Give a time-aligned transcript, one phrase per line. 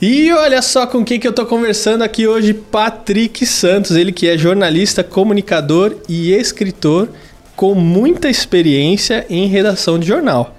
[0.00, 4.28] E olha só com quem que eu tô conversando aqui hoje, Patrick Santos, ele que
[4.28, 7.08] é jornalista, comunicador e escritor
[7.56, 10.54] com muita experiência em redação de jornal.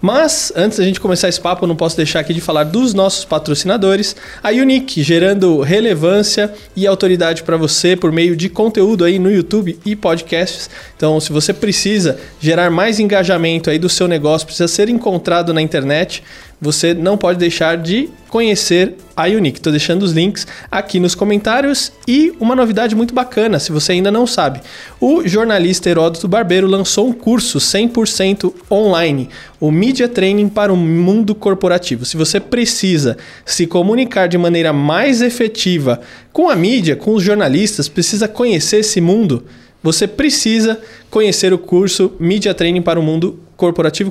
[0.00, 2.94] Mas, antes da gente começar esse papo, eu não posso deixar aqui de falar dos
[2.94, 4.14] nossos patrocinadores.
[4.40, 9.76] A Unique, gerando relevância e autoridade para você por meio de conteúdo aí no YouTube
[9.84, 10.70] e podcasts.
[10.96, 15.60] Então, se você precisa gerar mais engajamento aí do seu negócio, precisa ser encontrado na
[15.60, 16.22] internet,
[16.60, 19.58] você não pode deixar de conhecer a Unique.
[19.58, 24.10] Estou deixando os links aqui nos comentários e uma novidade muito bacana, se você ainda
[24.10, 24.60] não sabe.
[25.00, 29.28] O jornalista Heródoto Barbeiro lançou um curso 100% online,
[29.60, 32.04] o Media Training para o Mundo Corporativo.
[32.04, 36.00] Se você precisa se comunicar de maneira mais efetiva
[36.32, 39.44] com a mídia, com os jornalistas, precisa conhecer esse mundo,
[39.82, 43.47] você precisa conhecer o curso Media Training para o Mundo Corporativo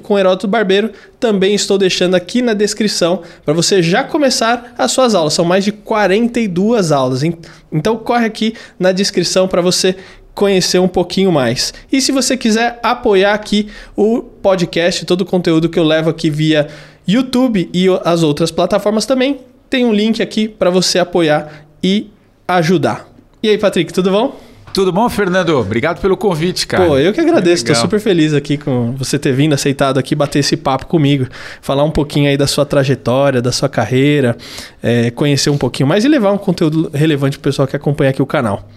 [0.01, 0.91] com Heródoto Barbeiro.
[1.19, 5.33] Também estou deixando aqui na descrição para você já começar as suas aulas.
[5.33, 7.23] São mais de 42 aulas.
[7.71, 9.95] Então corre aqui na descrição para você
[10.35, 11.73] conhecer um pouquinho mais.
[11.91, 16.29] E se você quiser apoiar aqui o podcast, todo o conteúdo que eu levo aqui
[16.29, 16.67] via
[17.07, 19.39] YouTube e as outras plataformas também,
[19.69, 22.11] tem um link aqui para você apoiar e
[22.47, 23.07] ajudar.
[23.41, 24.46] E aí, Patrick, tudo bom?
[24.77, 25.57] Tudo bom, Fernando?
[25.57, 26.85] Obrigado pelo convite, cara.
[26.85, 27.63] Pô, eu que agradeço.
[27.63, 31.27] Estou super feliz aqui com você ter vindo, aceitado aqui, bater esse papo comigo.
[31.63, 34.37] Falar um pouquinho aí da sua trajetória, da sua carreira,
[34.83, 38.21] é, conhecer um pouquinho mais e levar um conteúdo relevante pro pessoal que acompanha aqui
[38.21, 38.69] o canal.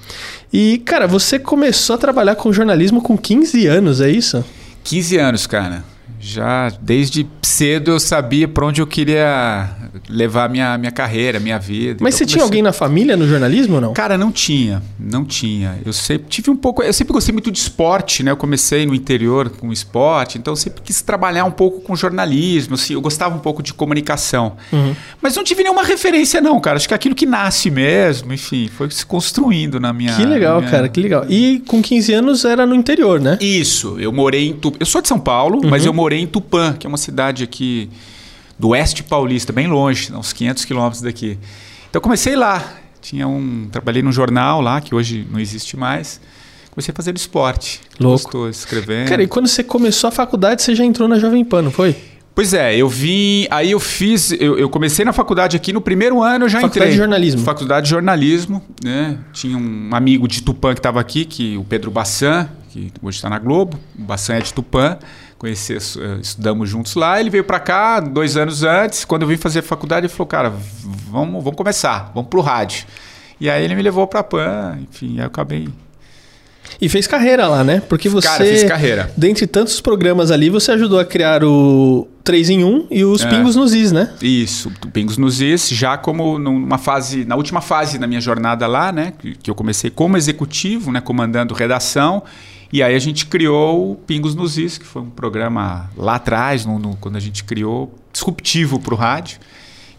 [0.51, 4.43] E, cara, você começou a trabalhar com jornalismo com 15 anos, é isso?
[4.84, 5.84] 15 anos, cara.
[6.21, 9.71] Já desde cedo eu sabia para onde eu queria
[10.09, 11.99] levar minha, minha carreira, minha vida.
[12.01, 13.93] Mas então, você tinha alguém na família no jornalismo ou não?
[13.93, 15.79] Cara, não tinha, não tinha.
[15.85, 18.31] Eu sempre tive um pouco, eu sempre gostei muito de esporte, né?
[18.31, 22.75] Eu comecei no interior com esporte, então eu sempre quis trabalhar um pouco com jornalismo,
[22.75, 24.57] assim, eu gostava um pouco de comunicação.
[24.73, 24.95] Uhum.
[25.21, 26.77] Mas não tive nenhuma referência não, cara.
[26.77, 30.71] Acho que aquilo que nasce mesmo, enfim, foi se construindo na minha Que legal, minha...
[30.71, 31.25] cara, que legal.
[31.28, 33.39] E com 15 anos era no interior, né?
[33.41, 33.97] Isso.
[33.99, 35.71] Eu morei em Eu sou de São Paulo, uhum.
[35.71, 37.88] mas eu morei morei em Tupã, que é uma cidade aqui
[38.59, 41.38] do oeste paulista, bem longe, uns 500 quilômetros daqui.
[41.88, 42.75] Então comecei lá.
[43.00, 46.20] Tinha um, trabalhei num jornal lá que hoje não existe mais.
[46.72, 47.81] Comecei a fazer esporte.
[47.99, 48.25] Louco.
[48.25, 49.09] Gostou, escrevendo.
[49.09, 51.97] Cara, e quando você começou a faculdade, você já entrou na Jovem Pan, não foi?
[52.34, 53.47] Pois é, eu vim.
[53.50, 54.32] Aí eu fiz.
[54.32, 56.69] Eu, eu, comecei na faculdade aqui, no primeiro ano eu já faculdade entrei.
[56.70, 57.43] Faculdade de jornalismo.
[57.43, 59.19] Faculdade de jornalismo, né?
[59.32, 63.31] Tinha um amigo de Tupã que estava aqui, que o Pedro Bassan, que hoje está
[63.31, 63.78] na Globo.
[63.99, 64.99] O Bassan é de Tupã
[65.41, 67.19] conhecer, eh, estudamos juntos lá.
[67.19, 69.06] Ele veio para cá dois anos antes.
[69.06, 70.53] Quando eu vim fazer faculdade, ele falou: Cara,
[71.11, 72.87] vamos, vamos começar, vamos pro rádio.
[73.41, 75.67] E aí ele me levou para Pan, enfim, aí eu acabei.
[76.79, 77.83] E fez carreira lá, né?
[77.89, 78.29] Porque você.
[78.29, 79.11] Cara, fiz carreira.
[79.17, 83.29] Dentre tantos programas ali, você ajudou a criar o 3 em 1 e os é.
[83.29, 84.12] Pingos nos Is, né?
[84.21, 88.93] Isso, Pingos nos Is, já como numa fase, na última fase da minha jornada lá,
[88.93, 89.15] né?
[89.43, 91.00] Que eu comecei como executivo, né?
[91.00, 92.23] Comandando redação.
[92.72, 96.64] E aí a gente criou o Pingos nos Is, que foi um programa lá atrás,
[96.64, 99.38] no, no, quando a gente criou, disruptivo para o rádio.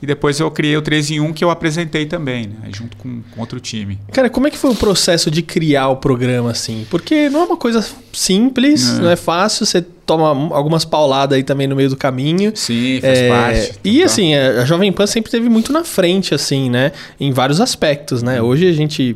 [0.02, 2.70] E depois eu criei o 3 em 1 que eu apresentei também, né?
[2.76, 4.00] junto com, com, outro time.
[4.12, 6.88] Cara, como é que foi o processo de criar o programa assim?
[6.90, 9.02] Porque não é uma coisa simples, é.
[9.02, 12.52] não é fácil, você toma algumas pauladas aí também no meio do caminho.
[12.56, 13.80] Sim, faz é, parte.
[13.84, 16.92] E assim, a Jovem Pan sempre teve muito na frente, assim, né?
[17.20, 18.42] Em vários aspectos, né?
[18.42, 19.16] Hoje a gente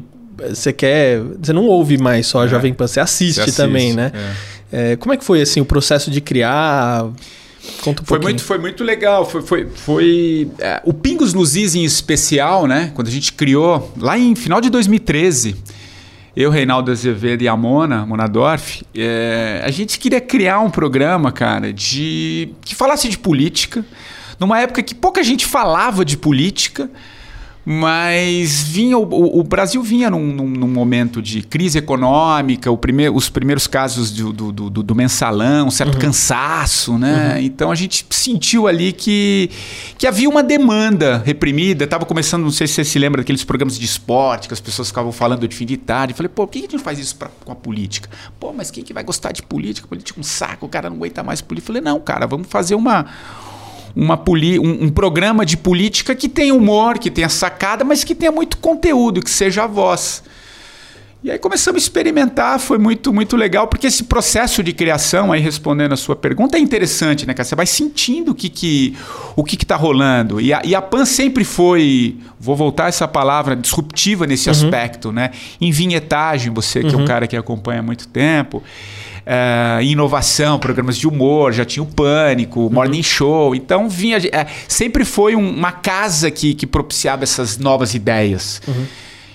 [0.49, 1.19] você quer.
[1.41, 2.47] Você não ouve mais só a é.
[2.47, 4.11] Jovem Pan, você assiste, você assiste também, né?
[4.13, 4.55] É.
[4.71, 7.07] É, como é que foi assim o processo de criar?
[7.81, 9.25] Conta um foi muito Foi muito legal.
[9.25, 12.91] Foi, foi, foi é, o Pingos nos Is em especial, né?
[12.93, 15.55] Quando a gente criou, lá em final de 2013,
[16.35, 21.31] eu, Reinaldo Azevedo e a Mona, Mona Dorf, é, a gente queria criar um programa,
[21.31, 23.85] cara, de que falasse de política,
[24.37, 26.89] numa época que pouca gente falava de política
[27.65, 33.27] mas vinha o, o Brasil vinha num, num, num, momento de crise econômica, primeir, os
[33.27, 36.01] primeiros casos do, do, do, do mensalão, um certo uhum.
[36.01, 37.33] cansaço, né?
[37.33, 37.41] Uhum.
[37.41, 39.49] Então a gente sentiu ali que,
[39.97, 41.85] que havia uma demanda reprimida.
[41.85, 44.89] Estava começando, não sei se você se lembra daqueles programas de esporte que as pessoas
[44.89, 46.13] ficavam falando de fim de tarde.
[46.13, 48.07] Falei, pô, por que a gente não faz isso pra, com a política?
[48.39, 49.87] Pô, mas quem que vai gostar de política?
[49.87, 51.67] Política é um saco, o cara não aguenta mais política.
[51.67, 53.07] Falei, não, cara, vamos fazer uma
[53.95, 58.13] uma poli um, um, programa de política que tenha humor, que tenha sacada, mas que
[58.13, 60.23] tenha muito conteúdo, que seja a voz.
[61.25, 65.41] E aí começamos a experimentar, foi muito, muito legal, porque esse processo de criação, aí
[65.41, 67.43] respondendo a sua pergunta, é interessante, né, cara?
[67.43, 68.95] Você vai sentindo o que, que,
[69.35, 70.39] o que, que tá rolando.
[70.39, 74.51] E a, e a PAN sempre foi, vou voltar essa palavra, disruptiva nesse uhum.
[74.51, 75.31] aspecto, né?
[75.59, 76.93] Em vinhetagem, você que uhum.
[76.93, 77.07] é um uhum.
[77.07, 78.61] cara que acompanha há muito tempo.
[79.25, 83.03] Uh, inovação, programas de humor, já tinha o Pânico, o Morning uhum.
[83.03, 83.55] Show.
[83.55, 84.17] Então vinha.
[84.17, 88.61] É, sempre foi um, uma casa que, que propiciava essas novas ideias.
[88.67, 88.85] Uhum.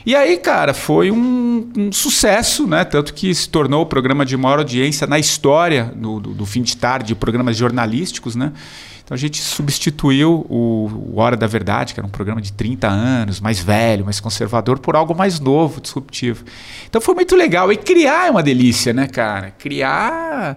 [0.04, 2.84] E aí, cara, foi um, um, sucesso, né?
[2.84, 6.62] Tanto que se tornou o programa de maior audiência na história do, do, do fim
[6.62, 8.52] de tarde, programas jornalísticos, né?
[9.10, 13.40] Então a gente substituiu o, Hora da Verdade, que era um programa de 30 anos,
[13.40, 16.44] mais velho, mais conservador, por algo mais novo, disruptivo.
[16.88, 17.72] Então foi muito legal.
[17.72, 19.50] E criar é uma delícia, né, cara?
[19.58, 20.56] Criar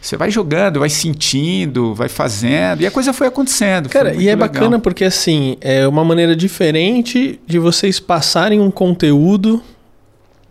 [0.00, 3.90] você vai jogando, vai sentindo, vai fazendo, e a coisa foi acontecendo.
[3.90, 4.48] Cara, foi e é legal.
[4.48, 9.62] bacana porque assim, é uma maneira diferente de vocês passarem um conteúdo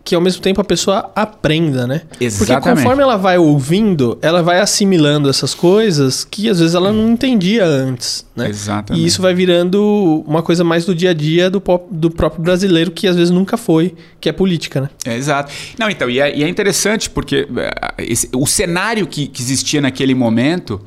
[0.08, 2.00] que ao mesmo tempo a pessoa aprenda, né?
[2.18, 2.62] Exatamente.
[2.62, 7.10] Porque conforme ela vai ouvindo, ela vai assimilando essas coisas que às vezes ela não
[7.10, 8.48] entendia antes, né?
[8.48, 9.04] Exatamente.
[9.04, 12.42] E isso vai virando uma coisa mais do dia a dia do, pop, do próprio
[12.42, 14.88] brasileiro que às vezes nunca foi, que é política, né?
[15.04, 15.52] É, exato.
[15.78, 19.82] Não, então, e é, e é interessante porque é, esse, o cenário que, que existia
[19.82, 20.80] naquele momento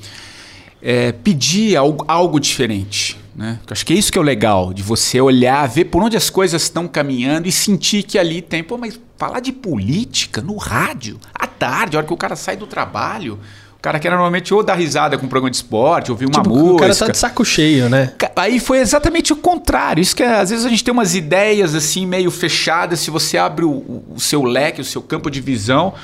[0.81, 3.20] é, pedia algo, algo diferente.
[3.35, 3.59] Né?
[3.69, 6.29] Acho que é isso que é o legal, de você olhar, ver por onde as
[6.29, 8.63] coisas estão caminhando e sentir que ali tem.
[8.63, 12.57] Pô, mas falar de política no rádio, à tarde, a hora que o cara sai
[12.57, 13.39] do trabalho.
[13.77, 16.49] O cara que normalmente ou dar risada com um programa de esporte, ouvir uma tipo,
[16.49, 16.73] música.
[16.73, 18.13] O cara tá de saco cheio, né?
[18.35, 19.99] Aí foi exatamente o contrário.
[19.99, 22.99] Isso que é, às vezes a gente tem umas ideias assim meio fechadas.
[22.99, 25.95] Se você abre o, o seu leque, o seu campo de visão,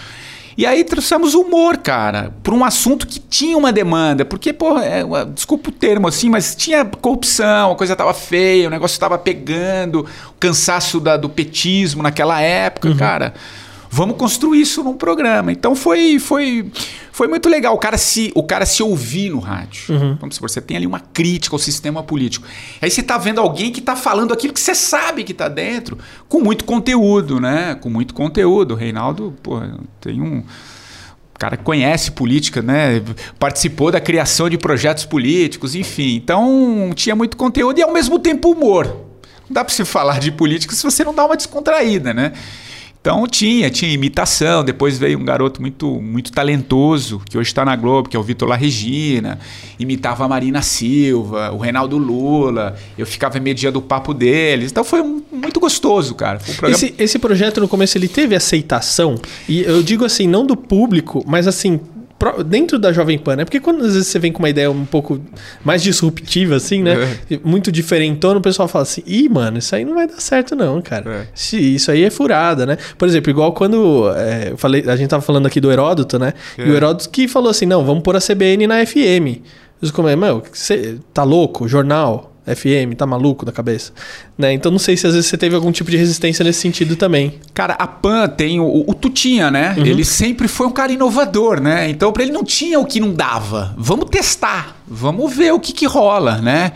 [0.57, 4.25] e aí trouxemos humor, cara, para um assunto que tinha uma demanda.
[4.25, 8.71] Porque, pô, é, desculpa o termo assim, mas tinha corrupção, a coisa tava feia, o
[8.71, 10.00] negócio estava pegando,
[10.30, 12.98] o cansaço da, do petismo naquela época, uhum.
[12.98, 13.33] cara
[13.89, 15.51] vamos construir isso num programa.
[15.51, 16.72] Então foi foi
[17.12, 19.94] foi muito legal o cara se o cara se ouvir no rádio.
[19.94, 20.18] Uhum.
[20.19, 22.45] Vamos supor, você tem ali uma crítica ao sistema político.
[22.81, 25.98] Aí você está vendo alguém que está falando aquilo que você sabe que está dentro,
[26.28, 27.75] com muito conteúdo, né?
[27.75, 28.74] Com muito conteúdo.
[28.74, 29.60] O Reinaldo, pô,
[30.00, 30.44] tem um
[31.38, 33.00] o cara conhece política, né?
[33.38, 36.16] Participou da criação de projetos políticos, enfim.
[36.16, 38.88] Então tinha muito conteúdo e ao mesmo tempo humor.
[39.48, 42.33] Não dá para se falar de política se você não dá uma descontraída, né?
[43.02, 44.64] Então tinha, tinha imitação.
[44.64, 48.24] Depois veio um garoto muito, muito talentoso, que hoje está na Globo, que é o
[48.24, 49.40] Vitor La Regina.
[49.80, 52.76] Imitava a Marina Silva, o Reinaldo Lula.
[52.98, 54.72] Eu ficava mediando o papo deles.
[54.72, 56.40] Então foi um, muito gostoso, cara.
[56.40, 56.76] Um programa...
[56.76, 59.16] esse, esse projeto no começo ele teve aceitação.
[59.48, 61.80] E eu digo assim, não do público, mas assim,
[62.46, 63.46] dentro da Jovem Pan, né?
[63.46, 65.19] Porque quando às vezes você vem com uma ideia um pouco
[65.64, 67.19] mais disruptiva, assim, né?
[67.30, 67.40] É.
[67.44, 70.81] Muito diferentona, o pessoal fala assim: ih, mano, isso aí não vai dar certo, não,
[70.81, 71.10] cara.
[71.10, 71.28] É.
[71.36, 72.78] Isso aí é furada, né?
[72.98, 76.34] Por exemplo, igual quando é, eu falei, a gente tava falando aqui do Heródoto, né?
[76.58, 76.68] É.
[76.68, 79.42] E o Heródoto que falou assim: não, vamos pôr a CBN na FM.
[79.81, 81.68] Eu como é, meu, você tá louco?
[81.68, 82.34] Jornal?
[82.56, 83.92] FM, tá maluco da cabeça?
[84.38, 84.54] Né?
[84.54, 87.40] Então não sei se às vezes você teve algum tipo de resistência nesse sentido também.
[87.54, 89.76] Cara, a PAN tem o, o Tutinha, né?
[89.78, 89.86] Uhum.
[89.86, 91.90] Ele sempre foi um cara inovador, né?
[91.90, 93.76] Então para ele não tinha o que não dava.
[93.78, 96.72] Vamos testar, vamos ver o que, que rola, né?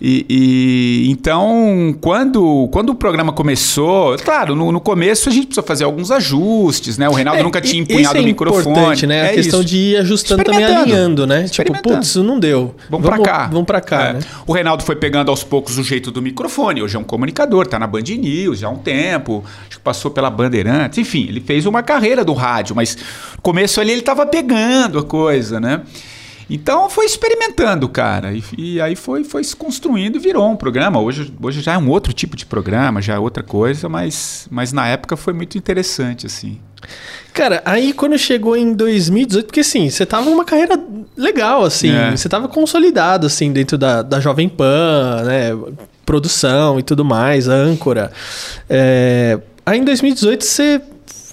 [0.00, 5.62] E, e, então, quando, quando o programa começou, claro, no, no, começo a gente precisou
[5.62, 7.06] fazer alguns ajustes, né?
[7.06, 8.60] O Reinaldo é, nunca tinha empunhado é o microfone.
[8.62, 9.18] Importante, né?
[9.18, 9.68] É a questão isso.
[9.68, 11.44] de ir ajustando também alinhando, né?
[11.48, 12.74] Tipo, putz, isso não deu.
[12.88, 13.46] Vamos, vamos para cá.
[13.48, 14.12] Vamos para cá, é.
[14.14, 14.20] né?
[14.46, 16.82] O Reinaldo foi pegando aos poucos o jeito do microfone.
[16.82, 19.44] Hoje é um comunicador, tá na Band News já há um tempo.
[19.68, 20.98] Acho que passou pela Bandeirantes.
[20.98, 22.96] Enfim, ele fez uma carreira do rádio, mas
[23.36, 25.82] no começo ali ele tava pegando a coisa, né?
[26.50, 28.32] Então foi experimentando, cara.
[28.32, 31.00] E, e, aí foi, foi se construindo e virou um programa.
[31.00, 34.72] Hoje, hoje já é um outro tipo de programa, já é outra coisa, mas, mas
[34.72, 36.58] na época foi muito interessante, assim.
[37.32, 40.78] Cara, aí quando chegou em 2018, porque assim, você tava numa carreira
[41.16, 42.10] legal, assim, é.
[42.16, 45.50] você tava consolidado, assim, dentro da, da Jovem Pan, né?
[46.04, 48.10] Produção e tudo mais, âncora.
[48.68, 49.38] É...
[49.64, 50.82] Aí em 2018 você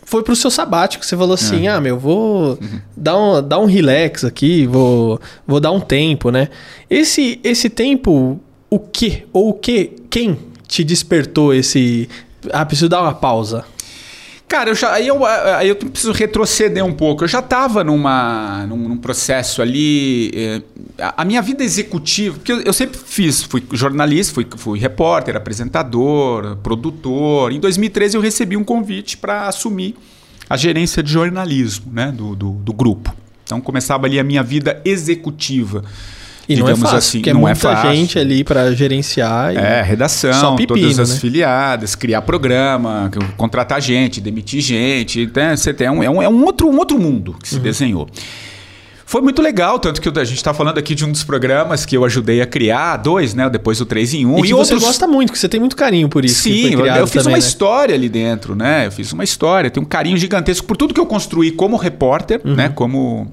[0.08, 1.06] foi pro seu sabático.
[1.06, 1.72] Você falou assim: é.
[1.72, 2.80] ah, meu, vou uhum.
[2.96, 6.48] dar, um, dar um relax aqui, vou, vou dar um tempo, né?
[6.90, 9.26] Esse, esse tempo, o que?
[9.34, 9.92] Ou o que?
[10.10, 12.08] Quem te despertou esse.
[12.52, 13.66] Ah, preciso dar uma pausa.
[14.48, 17.26] Cara, eu já, aí, eu, aí eu preciso retroceder um pouco.
[17.26, 20.32] Eu já estava numa, num, num, processo ali.
[20.34, 20.62] Eh,
[20.98, 25.36] a, a, minha vida executiva, porque eu, eu, sempre fiz, fui jornalista, fui, fui repórter,
[25.36, 27.52] apresentador, produtor.
[27.52, 29.96] Em 2013 eu recebi um convite para assumir
[30.50, 33.14] a gerência de jornalismo né, do, do, do grupo.
[33.44, 35.84] Então começava ali a minha vida executiva.
[36.48, 37.96] E não é fácil, assim, porque é não é muita é fácil.
[37.96, 39.56] gente ali para gerenciar.
[39.56, 41.20] é, redação, pepino, todas as né?
[41.20, 45.30] filiadas, criar programa, contratar gente, demitir gente.
[45.36, 45.56] Né?
[45.56, 47.62] Você tem um, é, um, é um, outro, um outro mundo que se uhum.
[47.62, 48.08] desenhou.
[49.06, 51.96] Foi muito legal, tanto que a gente está falando aqui de um dos programas que
[51.96, 53.50] eu ajudei a criar, dois, né?
[53.50, 54.30] Depois o 3 em 1.
[54.30, 54.84] Um, e, e você outros...
[54.84, 56.42] gosta muito, que você tem muito carinho por isso.
[56.42, 57.48] Sim, eu, eu fiz também, uma né?
[57.48, 58.88] história ali dentro, né?
[58.88, 62.42] Eu fiz uma história, tenho um carinho gigantesco por tudo que eu construí como repórter,
[62.44, 62.56] uhum.
[62.56, 62.68] né?
[62.68, 63.32] Como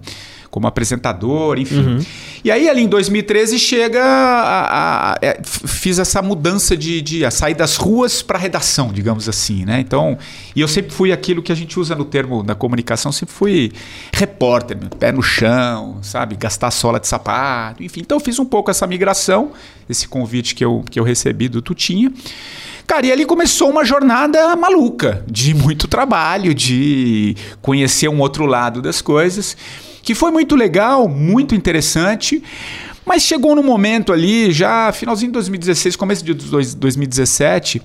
[0.54, 1.84] como apresentador, enfim.
[1.84, 1.98] Uhum.
[2.44, 4.00] E aí, ali em 2013, chega.
[4.00, 8.92] A, a, a, é, fiz essa mudança de, de a sair das ruas para redação,
[8.92, 9.80] digamos assim, né?
[9.80, 10.16] Então,
[10.54, 13.72] e eu sempre fui aquilo que a gente usa no termo da comunicação, sempre fui
[14.12, 16.36] repórter, pé no chão, sabe?
[16.36, 18.02] Gastar sola de sapato, enfim.
[18.02, 19.50] Então, eu fiz um pouco essa migração,
[19.90, 22.12] esse convite que eu, que eu recebi do Tutinha.
[22.86, 28.80] Cara, e ali começou uma jornada maluca, de muito trabalho, de conhecer um outro lado
[28.80, 29.56] das coisas
[30.04, 32.42] que foi muito legal, muito interessante.
[33.06, 37.82] Mas chegou no momento ali, já finalzinho de 2016, começo de 2017,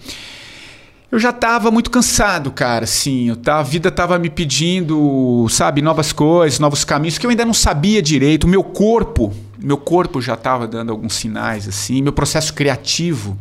[1.11, 6.59] eu já estava muito cansado, cara, assim, a vida estava me pedindo, sabe, novas coisas,
[6.59, 8.45] novos caminhos que eu ainda não sabia direito.
[8.45, 13.37] O meu corpo, meu corpo já estava dando alguns sinais assim, meu processo criativo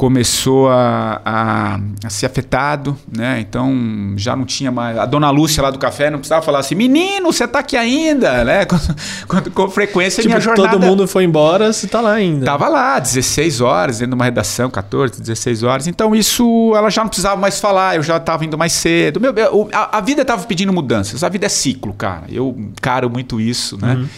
[0.00, 3.38] começou a, a, a, ser afetado, né?
[3.38, 4.96] Então já não tinha mais.
[4.96, 8.42] A dona Lúcia lá do café não precisava falar assim: menino, você tá aqui ainda,
[8.42, 8.64] né?
[9.28, 10.70] Com, com frequência tipo, minha jornada.
[10.70, 12.46] Todo mundo foi embora, você tá lá ainda.
[12.46, 15.86] Tava lá, 16 horas, dentro de uma redação, 14, 16 horas.
[15.86, 19.20] Então isso, ela já não precisava mais falar, eu já tava indo mais cedo.
[19.20, 19.34] Meu,
[19.70, 21.22] a, a vida tava pedindo mudanças.
[21.22, 22.24] A vida é ciclo, cara.
[22.30, 23.96] Eu caro muito isso, né?
[23.96, 24.08] Uhum.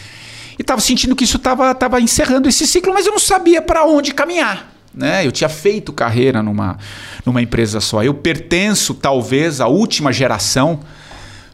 [0.59, 3.85] E tava sentindo que isso tava, tava encerrando esse ciclo, mas eu não sabia para
[3.85, 4.72] onde caminhar.
[4.95, 5.27] Né?
[5.27, 6.79] Eu tinha feito carreira numa,
[7.25, 8.03] numa empresa só.
[8.03, 10.81] Eu pertenço, talvez, à última geração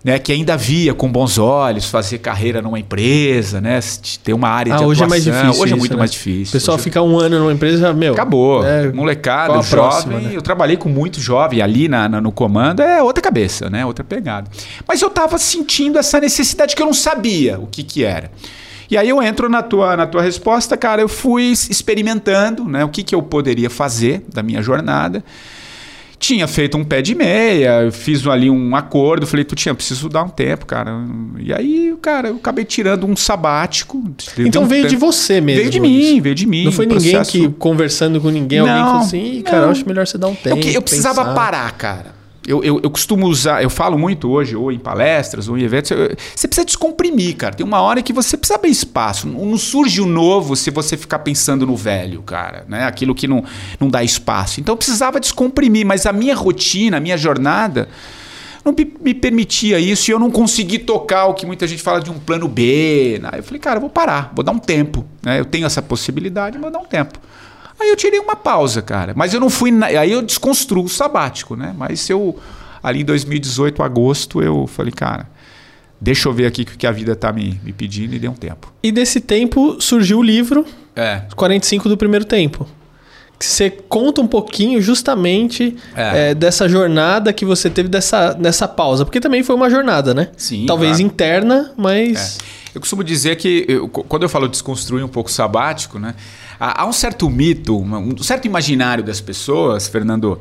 [0.03, 3.81] né, que ainda via com bons olhos fazer carreira numa empresa, né,
[4.23, 5.07] ter uma área ah, de hoje atuação.
[5.07, 5.99] É mais difícil hoje é muito né?
[5.99, 6.51] mais difícil.
[6.51, 6.85] O pessoal hoje...
[6.85, 8.13] fica um ano numa empresa, meu.
[8.13, 8.65] Acabou.
[8.65, 9.71] É, Molecada, jovem.
[9.71, 10.31] Próxima, né?
[10.33, 13.85] Eu trabalhei com muito jovem ali na, na, no comando, é outra cabeça, né?
[13.85, 14.51] Outra pegada.
[14.87, 18.31] Mas eu estava sentindo essa necessidade que eu não sabia o que, que era.
[18.91, 22.89] E aí eu entro na tua, na tua resposta, cara, eu fui experimentando né, o
[22.89, 25.23] que, que eu poderia fazer da minha jornada.
[26.19, 30.25] Tinha feito um pé de meia, fiz ali um acordo, falei, tu tinha, preciso dar
[30.25, 30.91] um tempo, cara.
[31.39, 34.03] E aí, cara, eu acabei tirando um sabático.
[34.37, 34.95] Então um veio tempo.
[34.95, 35.61] de você mesmo.
[35.61, 36.65] Veio de mim, veio de mim.
[36.65, 37.31] Não foi ninguém processo...
[37.31, 40.35] que, conversando com ninguém, não, alguém falou assim, cara, eu acho melhor você dar um
[40.35, 40.67] tempo.
[40.67, 42.18] Eu, eu precisava parar, cara
[42.49, 45.91] eu, eu, eu, costumo usar, eu falo muito hoje, ou em palestras, ou em eventos,
[45.91, 47.55] eu, você precisa descomprimir, cara.
[47.55, 49.29] Tem uma hora que você precisa abrir espaço.
[49.29, 52.65] Não, não, surge o novo se você ficar pensando no velho, cara.
[52.67, 52.85] Né?
[52.85, 53.45] Aquilo que não,
[53.79, 54.61] não dá espaço.
[54.61, 57.87] Então eu precisava descomprimir, mas a minha rotina, a minha jornada
[58.65, 62.11] não me, permitia isso e eu não consegui tocar o que muita gente fala de
[62.11, 63.19] um plano B.
[63.23, 63.31] Né?
[63.37, 65.05] Eu falei, cara, eu vou parar, vou dar um tempo.
[65.23, 65.39] Né?
[65.39, 67.21] Eu tenho essa possibilidade, vou dar um tempo.
[67.81, 69.13] Aí eu tirei uma pausa, cara.
[69.15, 69.71] Mas eu não fui.
[69.71, 69.87] Na...
[69.87, 71.75] Aí eu desconstruo o sabático, né?
[71.77, 72.37] Mas eu,
[72.83, 75.29] ali em 2018, agosto, eu falei, cara,
[76.01, 78.35] deixa eu ver aqui o que a vida tá me, me pedindo e deu um
[78.35, 78.73] tempo.
[78.83, 80.65] E desse tempo surgiu o livro
[80.99, 81.23] é.
[81.37, 82.67] 45 do primeiro tempo.
[83.39, 86.31] Que você conta um pouquinho justamente é.
[86.31, 89.05] É, dessa jornada que você teve dessa, nessa pausa.
[89.05, 90.31] Porque também foi uma jornada, né?
[90.37, 90.67] Sim.
[90.67, 91.07] Talvez claro.
[91.07, 92.39] interna, mas.
[92.55, 92.59] É.
[92.75, 96.15] Eu costumo dizer que, eu, quando eu falo desconstruir um pouco o sabático, né?
[96.61, 100.41] Há, um certo mito, um certo imaginário das pessoas, Fernando,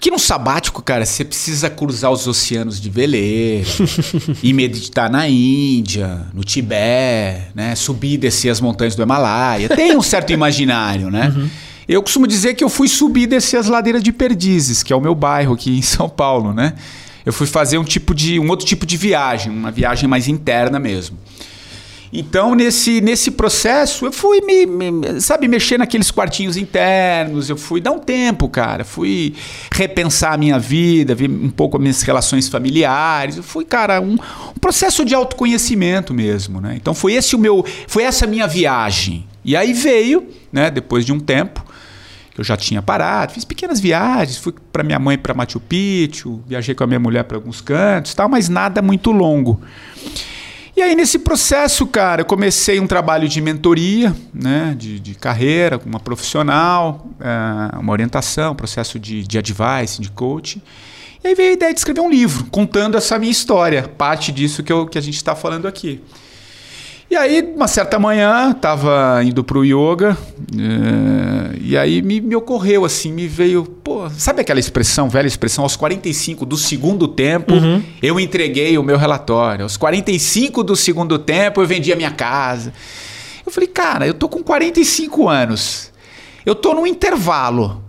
[0.00, 3.68] que no sabático, cara, você precisa cruzar os oceanos de veleiro,
[4.42, 7.74] e meditar na Índia, no Tibete, né?
[7.76, 9.68] Subir e descer as montanhas do Himalaia.
[9.68, 11.32] Tem um certo imaginário, né?
[11.36, 11.48] Uhum.
[11.86, 14.96] Eu costumo dizer que eu fui subir e descer as ladeiras de Perdizes, que é
[14.96, 16.74] o meu bairro aqui em São Paulo, né?
[17.24, 20.80] Eu fui fazer um tipo de um outro tipo de viagem, uma viagem mais interna
[20.80, 21.16] mesmo.
[22.14, 27.80] Então, nesse, nesse processo, eu fui me, me, sabe, mexer naqueles quartinhos internos, eu fui
[27.80, 28.84] dar um tempo, cara.
[28.84, 29.34] Fui
[29.72, 33.38] repensar a minha vida, ver um pouco as minhas relações familiares.
[33.38, 36.74] Eu fui, cara, um, um processo de autoconhecimento mesmo, né?
[36.76, 37.64] Então foi esse o meu.
[37.88, 39.26] Foi essa minha viagem.
[39.42, 41.64] E aí veio, né, depois de um tempo,
[42.34, 46.42] que eu já tinha parado, fiz pequenas viagens, fui para minha mãe para Machu Picchu,
[46.46, 49.60] viajei com a minha mulher para alguns cantos, tal, mas nada muito longo.
[50.74, 55.78] E aí, nesse processo, cara, eu comecei um trabalho de mentoria, né, de, de carreira,
[55.78, 60.62] com uma profissional, é, uma orientação, processo de, de advice, de coaching.
[61.22, 64.62] E aí veio a ideia de escrever um livro, contando essa minha história, parte disso
[64.62, 66.00] que, eu, que a gente está falando aqui.
[67.12, 70.16] E aí, uma certa manhã, estava indo para o yoga,
[70.56, 75.62] é, e aí me, me, ocorreu assim, me veio, pô, sabe aquela expressão, velha expressão,
[75.62, 77.82] aos 45 do segundo tempo, uhum.
[78.02, 79.64] eu entreguei o meu relatório.
[79.64, 82.72] Aos 45 do segundo tempo, eu vendi a minha casa.
[83.44, 85.92] Eu Eu falei, cara, eu tô com 45 anos.
[86.46, 87.81] Eu tô num intervalo.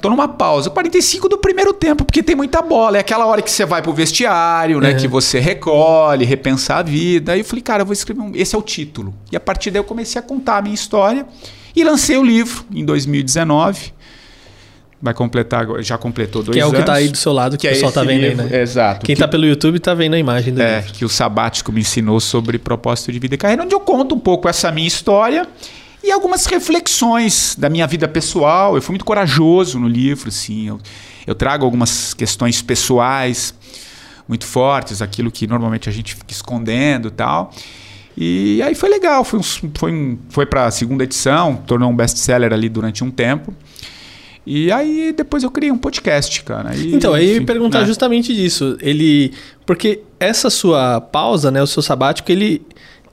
[0.00, 0.70] Tô numa pausa.
[0.70, 2.96] 45 do primeiro tempo, porque tem muita bola.
[2.96, 4.92] É aquela hora que você vai pro vestiário, né?
[4.92, 4.96] Uhum.
[4.96, 7.32] Que você recolhe, repensar a vida.
[7.32, 8.32] Aí eu falei, cara, eu vou escrever um.
[8.34, 9.14] Esse é o título.
[9.30, 11.26] E a partir daí eu comecei a contar a minha história
[11.74, 13.92] e lancei o livro em 2019.
[15.00, 16.70] Vai completar, já completou dois anos.
[16.70, 17.94] Que é o que tá aí do seu lado, que, que o é pessoal é
[17.94, 18.62] tá vendo livro, aí, né?
[18.62, 19.04] Exato.
[19.04, 20.94] Quem que, tá pelo YouTube tá vendo a imagem do É, livro.
[20.94, 24.18] que o Sabático me ensinou sobre propósito de vida e carreira, onde eu conto um
[24.18, 25.46] pouco essa minha história
[26.06, 28.76] e algumas reflexões da minha vida pessoal.
[28.76, 30.68] Eu fui muito corajoso no livro, assim.
[30.68, 30.80] Eu,
[31.26, 33.54] eu trago algumas questões pessoais
[34.28, 37.52] muito fortes, aquilo que normalmente a gente fica escondendo e tal.
[38.16, 41.96] E aí foi legal, foi, um, foi, um, foi para a segunda edição, tornou um
[41.96, 43.52] best-seller ali durante um tempo.
[44.46, 46.74] E aí depois eu criei um podcast, cara.
[46.74, 47.86] E, então, aí enfim, perguntar né?
[47.86, 48.78] justamente disso.
[48.80, 49.32] Ele.
[49.66, 51.60] Porque essa sua pausa, né?
[51.60, 52.62] O seu sabático, ele.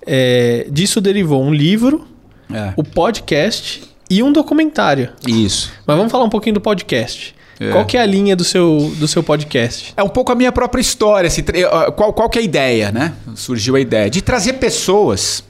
[0.06, 2.06] É, disso derivou um livro,
[2.54, 2.74] é.
[2.78, 5.10] o podcast e um documentário.
[5.28, 5.72] Isso.
[5.86, 7.36] Mas vamos falar um pouquinho do podcast.
[7.60, 7.72] É.
[7.72, 9.94] Qual que é a linha do seu, do seu podcast?
[9.96, 11.28] É um pouco a minha própria história.
[11.28, 11.44] Assim,
[11.96, 13.14] qual, qual que é a ideia, né?
[13.36, 15.44] Surgiu a ideia de trazer pessoas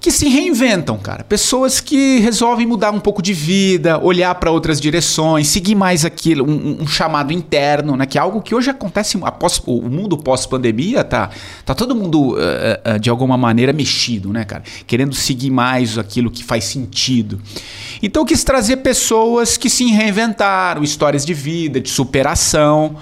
[0.00, 1.24] que se reinventam, cara.
[1.24, 6.48] Pessoas que resolvem mudar um pouco de vida, olhar para outras direções, seguir mais aquilo,
[6.48, 8.06] um, um, chamado interno, né?
[8.06, 11.30] Que é algo que hoje acontece após o mundo pós-pandemia, tá,
[11.64, 14.62] tá todo mundo uh, uh, de alguma maneira mexido, né, cara?
[14.86, 17.40] Querendo seguir mais aquilo que faz sentido.
[18.02, 22.96] Então quis trazer pessoas que se reinventaram, histórias de vida, de superação.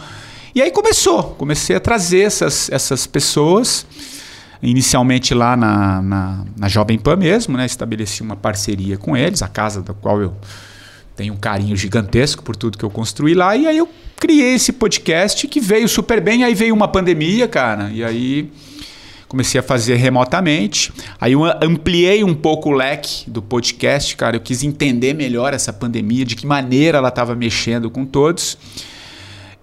[0.54, 3.84] E aí começou, comecei a trazer essas, essas pessoas
[4.64, 7.66] inicialmente lá na, na, na Jovem Pan mesmo, né?
[7.66, 10.34] Estabeleci uma parceria com eles, a casa da qual eu
[11.14, 13.56] tenho um carinho gigantesco por tudo que eu construí lá.
[13.56, 16.44] E aí eu criei esse podcast que veio super bem.
[16.44, 18.50] Aí veio uma pandemia, cara, e aí
[19.28, 20.92] comecei a fazer remotamente.
[21.20, 24.36] Aí eu ampliei um pouco o leque do podcast, cara.
[24.36, 28.56] Eu quis entender melhor essa pandemia, de que maneira ela estava mexendo com todos.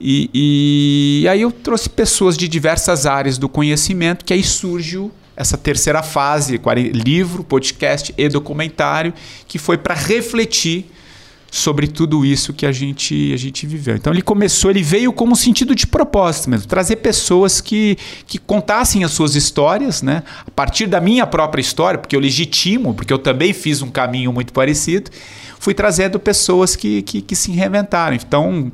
[0.03, 5.57] E, e, aí eu trouxe pessoas de diversas áreas do conhecimento, que aí surge essa
[5.57, 6.59] terceira fase,
[6.91, 9.13] livro, podcast e documentário,
[9.47, 10.87] que foi para refletir
[11.51, 13.95] sobre tudo isso que a gente, a gente viveu.
[13.95, 19.03] Então ele começou, ele veio como sentido de propósito mesmo, trazer pessoas que, que contassem
[19.03, 20.23] as suas histórias, né?
[20.47, 24.31] A partir da minha própria história, porque eu legitimo, porque eu também fiz um caminho
[24.31, 25.11] muito parecido,
[25.59, 28.15] fui trazendo pessoas que, que, que se reinventaram.
[28.15, 28.71] Então,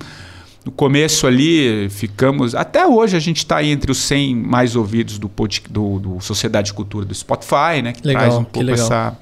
[0.68, 2.54] no começo ali, ficamos.
[2.54, 5.32] Até hoje a gente está entre os 100 mais ouvidos do,
[5.70, 7.94] do, do Sociedade de Cultura do Spotify, né?
[7.94, 9.18] Que legal, traz um pouco essa,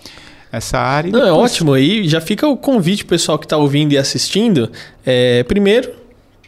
[0.52, 1.12] essa área.
[1.12, 1.40] Não, é depois...
[1.40, 1.74] é ótimo.
[1.74, 4.72] Aí já fica o convite pessoal que está ouvindo e assistindo.
[5.06, 5.92] É, primeiro,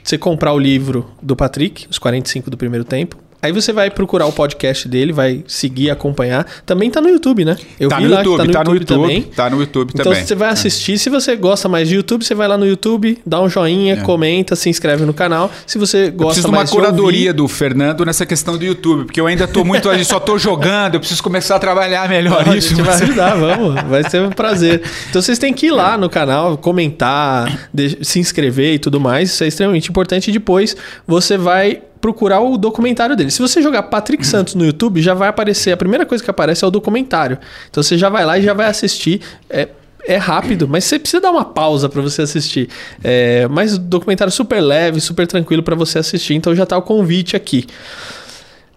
[0.03, 3.17] você comprar o livro do Patrick, Os 45 do Primeiro Tempo.
[3.47, 6.45] Aí você vai procurar o podcast dele, vai seguir, acompanhar.
[6.65, 7.55] Também tá no YouTube, né?
[7.79, 9.21] Eu tá vi no lá YouTube, que tá no, tá YouTube, no YouTube também.
[9.21, 10.19] Tá no YouTube então, também.
[10.19, 10.51] Então você vai é.
[10.51, 10.97] assistir, é.
[10.97, 13.95] se você gosta mais de YouTube, você vai lá no YouTube, dá um joinha, é.
[14.01, 15.49] comenta, se inscreve no canal.
[15.65, 19.27] Se você gosta mais de uma curadoria do Fernando nessa questão do YouTube, porque eu
[19.27, 22.73] ainda tô muito ali, só tô jogando, eu preciso começar a trabalhar melhor Não, isso.
[22.73, 23.81] A gente vai ajudar, vamos.
[23.83, 24.81] Vai ser um prazer.
[25.10, 27.69] Então vocês têm que ir lá no canal, comentar,
[28.01, 29.31] se inscrever e tudo mais.
[29.31, 30.29] Isso é extremamente importante.
[30.29, 30.75] E depois
[31.07, 33.31] você vai procurar o documentário dele.
[33.31, 35.71] Se você jogar Patrick Santos no YouTube, já vai aparecer.
[35.71, 37.38] A primeira coisa que aparece é o documentário.
[37.69, 39.21] Então você já vai lá e já vai assistir.
[39.49, 39.69] É,
[40.05, 42.69] é rápido, mas você precisa dar uma pausa para você assistir.
[43.03, 46.33] É, mas o documentário super leve, super tranquilo para você assistir.
[46.33, 47.65] Então já tá o convite aqui.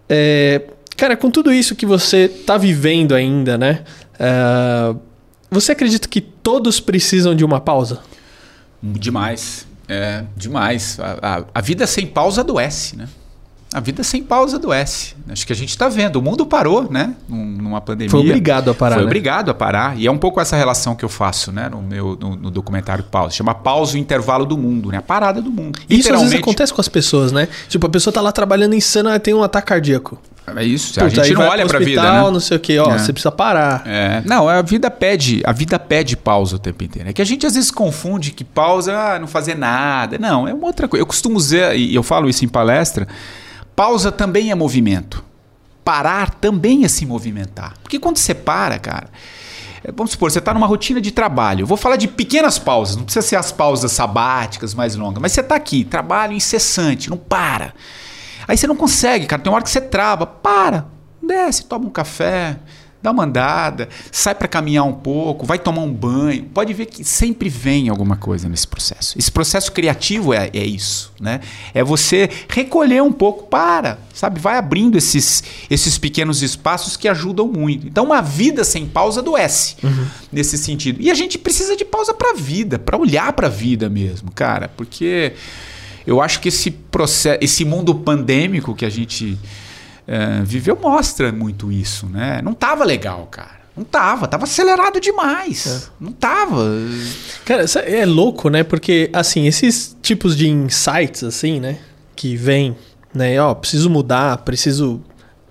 [0.09, 0.61] É,
[0.97, 3.83] cara, com tudo isso que você tá vivendo ainda, né?
[4.19, 4.95] É,
[5.49, 7.99] você acredita que todos precisam de uma pausa?
[8.81, 9.67] Demais.
[9.91, 10.97] É, demais.
[11.01, 13.09] A, a, a, vida sem pausa adoece, né?
[13.73, 15.15] A vida sem pausa adoece.
[15.29, 16.15] Acho que a gente está vendo.
[16.15, 17.13] O mundo parou, né?
[17.27, 18.09] Numa pandemia.
[18.09, 18.95] Foi obrigado a parar.
[18.95, 19.07] Foi né?
[19.07, 19.97] obrigado a parar.
[19.97, 21.67] E é um pouco essa relação que eu faço, né?
[21.67, 23.35] No meu no, no documentário Pausa.
[23.35, 24.97] Chama Pausa o Intervalo do Mundo, né?
[24.97, 25.77] A parada do mundo.
[25.89, 27.49] Isso às vezes acontece com as pessoas, né?
[27.67, 30.17] Tipo, a pessoa tá lá trabalhando insana e tem um ataque cardíaco.
[30.47, 30.93] É isso.
[30.93, 32.31] Puta, a gente não olha para a vida, né?
[32.31, 32.97] não sei o que, ó, é.
[32.97, 33.83] você precisa parar.
[33.85, 34.21] É.
[34.25, 37.09] Não, a vida pede, a vida pede pausa o tempo inteiro.
[37.09, 40.17] É que a gente às vezes confunde que pausa, ah, não fazer nada.
[40.17, 41.01] Não, é uma outra coisa.
[41.01, 43.07] Eu costumo dizer, e eu falo isso em palestra,
[43.75, 45.23] pausa também é movimento.
[45.83, 47.73] Parar também é se movimentar.
[47.81, 49.07] Porque quando você para, cara,
[49.83, 51.61] é, vamos supor, você está numa rotina de trabalho.
[51.61, 55.31] Eu vou falar de pequenas pausas, não precisa ser as pausas sabáticas mais longas, mas
[55.31, 57.73] você está aqui, trabalho incessante, não para.
[58.51, 59.41] Aí você não consegue, cara.
[59.41, 60.27] Tem uma hora que você trava.
[60.27, 60.85] Para,
[61.23, 62.57] desce, toma um café,
[63.01, 66.43] dá uma andada, sai para caminhar um pouco, vai tomar um banho.
[66.53, 69.17] Pode ver que sempre vem alguma coisa nesse processo.
[69.17, 71.39] Esse processo criativo é, é isso, né?
[71.73, 74.37] É você recolher um pouco, para, sabe?
[74.37, 77.87] Vai abrindo esses, esses pequenos espaços que ajudam muito.
[77.87, 80.07] Então, uma vida sem pausa adoece uhum.
[80.29, 81.01] nesse sentido.
[81.01, 84.29] E a gente precisa de pausa para a vida, para olhar para a vida mesmo,
[84.29, 85.35] cara, porque
[86.05, 89.37] eu acho que esse processo, esse mundo pandêmico que a gente
[90.07, 92.41] é, viveu mostra muito isso, né?
[92.43, 93.61] Não tava legal, cara.
[93.75, 95.65] Não tava, tava acelerado demais.
[95.65, 95.91] É.
[95.99, 96.65] Não tava.
[97.45, 98.63] Cara, é louco, né?
[98.63, 101.77] Porque, assim, esses tipos de insights, assim, né?
[102.15, 102.75] Que vem,
[103.13, 103.41] né?
[103.41, 105.01] Ó, preciso mudar, preciso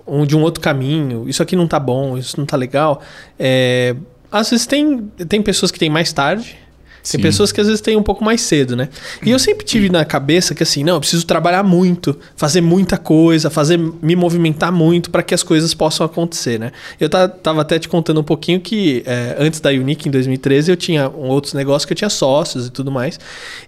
[0.07, 3.01] um, de um outro caminho, isso aqui não tá bom, isso não tá legal.
[3.39, 3.95] É,
[4.31, 6.59] às vezes tem, tem pessoas que têm mais tarde,
[7.03, 7.21] tem Sim.
[7.21, 8.89] pessoas que às vezes têm um pouco mais cedo, né?
[9.25, 12.99] E eu sempre tive na cabeça que assim, não, eu preciso trabalhar muito, fazer muita
[12.99, 16.73] coisa, fazer me movimentar muito para que as coisas possam acontecer, né?
[16.99, 20.77] Eu tava até te contando um pouquinho que é, antes da Unique em 2013 eu
[20.77, 23.19] tinha um outros negócios que eu tinha sócios e tudo mais.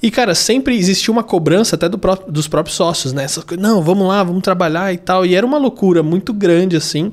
[0.02, 3.24] E cara, sempre existia uma cobrança até do pró dos próprios sócios, né?
[3.24, 5.24] Essas, não, vamos lá, vamos trabalhar e tal.
[5.24, 7.10] E era uma loucura muito grande assim,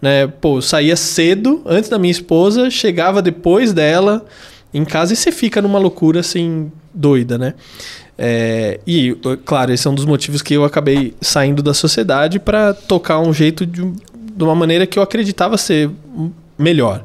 [0.00, 0.26] né?
[0.26, 4.24] Pô, eu saía cedo antes da minha esposa, chegava depois dela
[4.72, 7.54] em casa e você fica numa loucura assim, doida, né?
[8.16, 12.74] É, e, claro, esse é um dos motivos que eu acabei saindo da sociedade para
[12.74, 15.90] tocar um jeito de, de uma maneira que eu acreditava ser
[16.58, 17.04] melhor.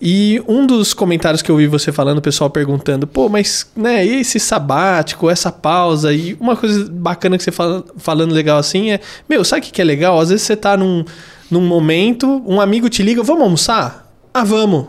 [0.00, 4.04] E um dos comentários que eu vi você falando, o pessoal perguntando, pô, mas né,
[4.04, 6.12] esse sabático, essa pausa?
[6.12, 9.80] E uma coisa bacana que você fala, falando legal assim é, meu, sabe o que
[9.80, 10.18] é legal?
[10.18, 11.04] Às vezes você tá num,
[11.50, 14.12] num momento, um amigo te liga, vamos almoçar?
[14.34, 14.88] Ah, vamos.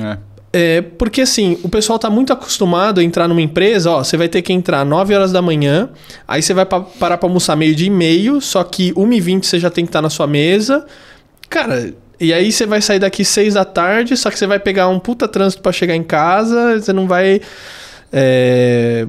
[0.00, 0.16] É.
[0.52, 4.28] É, porque assim, o pessoal tá muito acostumado a entrar numa empresa, ó, você vai
[4.28, 5.88] ter que entrar 9 horas da manhã,
[6.28, 9.58] aí você vai pa parar pra almoçar meio dia e meio, só que 1h20 você
[9.58, 10.84] já tem que estar tá na sua mesa.
[11.48, 14.88] Cara, e aí você vai sair daqui 6 da tarde, só que você vai pegar
[14.88, 17.40] um puta trânsito para chegar em casa, você não vai.
[18.12, 19.06] É,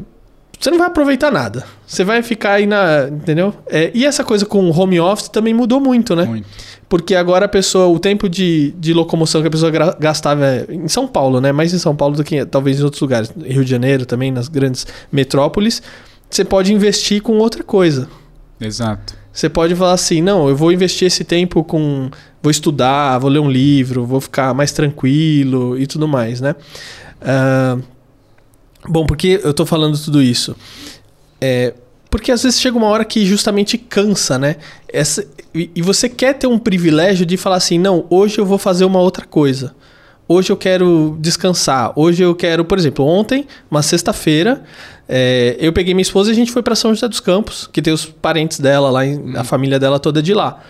[0.59, 1.65] você não vai aproveitar nada.
[1.85, 3.09] Você vai ficar aí na.
[3.09, 3.53] Entendeu?
[3.67, 6.23] É, e essa coisa com home office também mudou muito, né?
[6.23, 6.47] Muito.
[6.93, 11.07] Porque agora a pessoa, o tempo de, de locomoção que a pessoa gastava em São
[11.07, 11.51] Paulo, né?
[11.51, 13.33] Mais em São Paulo do que talvez em outros lugares.
[13.43, 15.81] Rio de Janeiro também, nas grandes metrópoles.
[16.29, 18.07] Você pode investir com outra coisa.
[18.61, 19.15] Exato.
[19.31, 22.11] Você pode falar assim: não, eu vou investir esse tempo com.
[22.43, 26.53] Vou estudar, vou ler um livro, vou ficar mais tranquilo e tudo mais, né?
[27.23, 27.81] Uh,
[28.87, 30.55] bom, porque eu tô falando tudo isso?
[31.41, 31.73] É,
[32.13, 34.57] porque às vezes chega uma hora que justamente cansa, né?
[34.87, 38.85] Essa, e, você quer ter um privilégio de falar assim: não, hoje eu vou fazer
[38.85, 39.73] uma outra coisa.
[40.27, 41.91] Hoje eu quero descansar.
[41.95, 44.61] Hoje eu quero, por exemplo, ontem, uma sexta-feira,
[45.09, 47.81] é, eu peguei minha esposa e a gente foi para São José dos Campos, que
[47.81, 49.43] tem os parentes dela lá, a hum.
[49.43, 50.61] família dela toda de lá.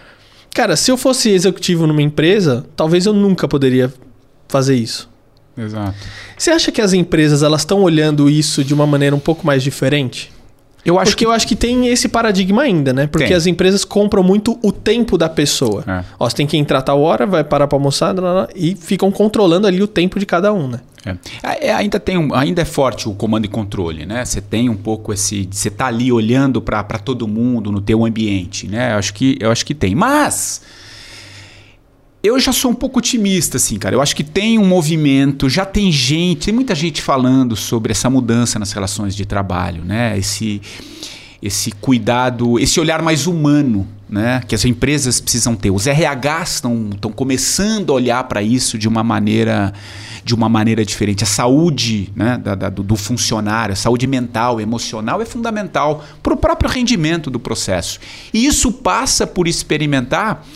[0.53, 3.93] Cara, se eu fosse executivo numa empresa, talvez eu nunca poderia
[4.47, 5.10] fazer isso.
[5.58, 5.97] Exato.
[6.38, 9.62] Você acha que as empresas elas estão olhando isso de uma maneira um pouco mais
[9.62, 10.32] diferente?
[10.86, 11.28] Eu acho Porque que...
[11.28, 13.08] eu acho que tem esse paradigma ainda, né?
[13.08, 13.36] Porque tem.
[13.36, 15.84] as empresas compram muito o tempo da pessoa.
[15.88, 16.04] É.
[16.19, 18.13] Ó, você tem que entrar tal hora, vai parar para almoçar
[18.56, 20.82] e ficam controlando ali o tempo de cada um, né?
[21.06, 21.67] É.
[21.67, 24.24] É, ainda, tem um, ainda é forte o comando e controle, né?
[24.26, 25.48] Você tem um pouco esse...
[25.50, 28.93] Você tá ali olhando para todo mundo no teu ambiente, né?
[28.93, 29.96] Eu acho que, eu acho que tem.
[29.96, 30.62] Mas...
[32.24, 33.98] Eu já sou um pouco otimista, assim, cara.
[33.98, 38.10] Eu acho que tem um movimento, já tem gente, tem muita gente falando sobre essa
[38.10, 40.18] mudança nas relações de trabalho, né?
[40.18, 40.62] Esse,
[41.42, 44.42] esse cuidado, esse olhar mais humano, né?
[44.48, 45.70] Que as empresas precisam ter.
[45.70, 46.62] Os RHs
[46.94, 49.74] estão começando a olhar para isso de uma maneira
[50.24, 51.26] de uma maneira diferente.
[51.26, 56.34] A saúde né, da, da, do, do funcionário, a saúde mental, emocional é fundamental para
[56.34, 58.00] o próprio rendimento do processo.
[58.34, 60.48] E isso passa por experimentar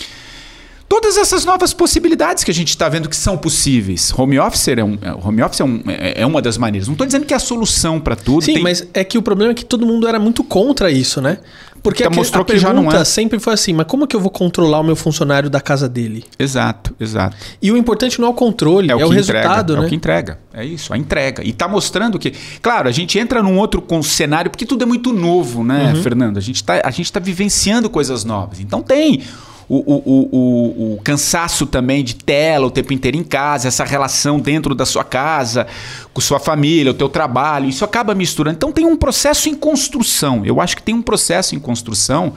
[0.88, 4.14] todas essas novas possibilidades que a gente está vendo que são possíveis.
[4.18, 6.88] Home office é, um, é, home office é, um, é, é uma das maneiras.
[6.88, 8.44] Não estou dizendo que é a solução para tudo.
[8.44, 8.64] Sim, tem...
[8.64, 11.40] mas é que o problema é que todo mundo era muito contra isso, né?
[11.84, 13.06] Porque então, a, mostrou a que já não é.
[13.06, 16.26] sempre foi assim, mas como que eu vou controlar o meu funcionário da casa dele?
[16.38, 17.38] Exato, exato.
[17.62, 19.84] E o importante não é o controle, é o, é o resultado, entrega, né?
[19.84, 20.40] É o que entrega.
[20.54, 21.44] É isso, a entrega.
[21.44, 25.14] E está mostrando que, claro, a gente entra num outro cenário porque tudo é muito
[25.14, 26.04] novo, né, uhum.
[26.04, 26.38] Fernando?
[26.38, 28.60] A gente está tá vivenciando coisas novas.
[28.60, 29.22] Então tem
[29.70, 34.40] o, o, o, o, cansaço também de tela o tempo inteiro em casa, essa relação
[34.40, 35.68] dentro da sua casa,
[36.14, 38.56] com sua família, o teu trabalho, isso acaba misturando.
[38.56, 40.46] Então tem um processo em construção.
[40.46, 42.34] Eu acho que tem um processo em construção,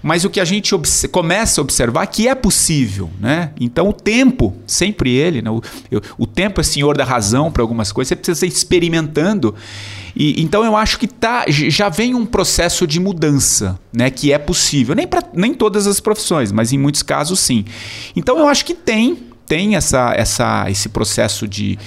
[0.00, 0.72] mas o que a gente
[1.10, 3.50] começa a observar é que é possível, né?
[3.60, 5.50] Então o tempo, sempre ele, né?
[5.50, 5.60] o,
[6.16, 9.54] o tempo é senhor da razão para algumas coisas, você precisa ir experimentando
[10.14, 14.10] E, então eu acho que tá, já vem um processo de mudança, né?
[14.10, 14.94] Que é possível.
[14.94, 17.64] Nem para nem todas as profissões, mas em muitos casos sim.
[18.14, 21.78] Então eu acho que tem, tem essa, essa, esse processo de,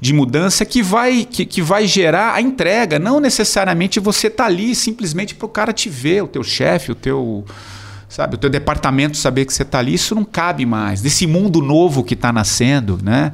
[0.00, 2.98] de mudança que vai, que, que vai gerar a entrega.
[2.98, 6.94] Não necessariamente você tá ali simplesmente para o cara te ver, o teu chefe, o
[6.94, 7.44] teu
[8.08, 11.02] sabe, o teu departamento saber que você está ali, isso não cabe mais.
[11.02, 13.32] Nesse mundo novo que está nascendo, né?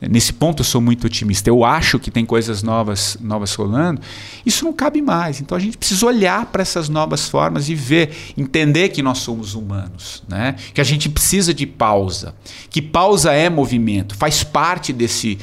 [0.00, 1.50] Nesse ponto eu sou muito otimista.
[1.50, 4.00] Eu acho que tem coisas novas, novas rolando.
[4.46, 5.40] Isso não cabe mais.
[5.40, 9.54] Então a gente precisa olhar para essas novas formas e ver, entender que nós somos
[9.54, 10.54] humanos, né?
[10.72, 12.32] Que a gente precisa de pausa.
[12.70, 15.38] Que pausa é movimento, faz parte desse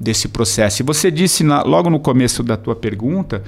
[0.00, 0.82] desse processo.
[0.82, 3.42] E você disse na, logo no começo da tua pergunta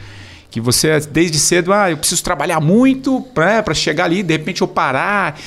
[0.51, 4.69] que você desde cedo, ah, eu preciso trabalhar muito para chegar ali, de repente eu
[4.69, 5.39] parar.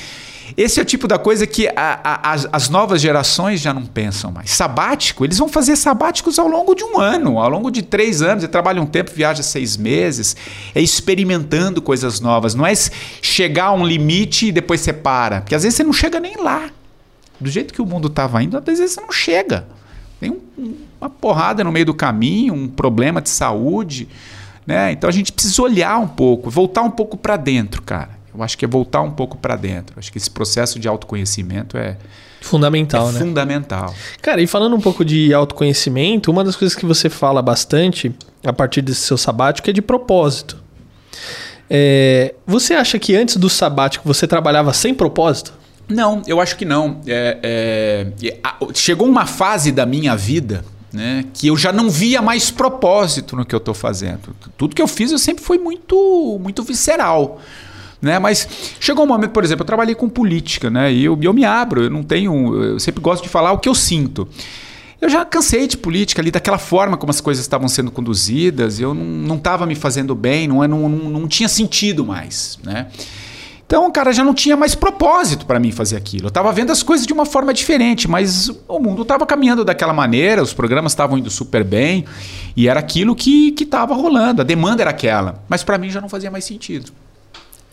[0.56, 3.84] Esse é o tipo da coisa que a, a, as, as, novas gerações já não
[3.84, 4.50] pensam mais.
[4.52, 8.42] Sabático, eles vão fazer sabáticos ao longo de um ano, ao longo de três anos.
[8.42, 10.36] Você trabalha um tempo, viaja seis meses,
[10.72, 12.54] é experimentando coisas novas.
[12.54, 12.72] Não é
[13.20, 15.40] chegar a um limite e depois você para.
[15.40, 16.70] Porque às vezes você não chega nem lá.
[17.40, 19.66] Do jeito que o mundo estava indo, às vezes você não chega.
[20.20, 24.08] Tem um, uma porrada no meio do caminho, um problema de saúde.
[24.64, 24.92] Né?
[24.92, 28.22] Então a gente precisa olhar um pouco, voltar um pouco para dentro, cara.
[28.34, 29.98] Eu acho que é voltar um pouco para dentro.
[29.98, 31.96] Acho que esse processo de autoconhecimento é
[32.40, 33.18] fundamental, é né?
[33.20, 33.94] Fundamental.
[34.20, 38.52] Cara, e falando um pouco de autoconhecimento, uma das coisas que você fala bastante a
[38.52, 40.62] partir desse seu sabático é de propósito.
[41.70, 45.54] É, você acha que antes do sabático você trabalhava sem propósito?
[45.88, 47.00] Não, eu acho que não.
[47.06, 48.06] É, é,
[48.74, 53.44] chegou uma fase da minha vida né, que eu já não via mais propósito no
[53.44, 54.34] que eu estou fazendo.
[54.56, 57.40] Tudo que eu fiz eu sempre foi muito, muito visceral.
[58.04, 58.18] Né?
[58.18, 58.46] Mas
[58.78, 60.92] chegou um momento, por exemplo, eu trabalhei com política, né?
[60.92, 62.62] E eu, eu me abro, eu não tenho.
[62.62, 64.28] Eu sempre gosto de falar o que eu sinto.
[65.00, 68.94] Eu já cansei de política ali, daquela forma como as coisas estavam sendo conduzidas, eu
[68.94, 72.58] não estava me fazendo bem, não, não, não, não tinha sentido mais.
[72.62, 72.86] Né?
[73.66, 76.26] Então, cara, já não tinha mais propósito para mim fazer aquilo.
[76.26, 79.92] Eu estava vendo as coisas de uma forma diferente, mas o mundo estava caminhando daquela
[79.92, 82.04] maneira, os programas estavam indo super bem
[82.56, 85.42] e era aquilo que estava rolando, a demanda era aquela.
[85.48, 86.92] Mas para mim já não fazia mais sentido.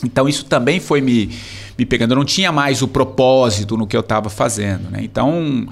[0.04, 1.30] Então isso também foi me,
[1.78, 2.12] me pegando.
[2.12, 4.90] Eu não tinha mais o propósito no que eu estava fazendo.
[4.90, 5.00] Né?
[5.02, 5.68] Então.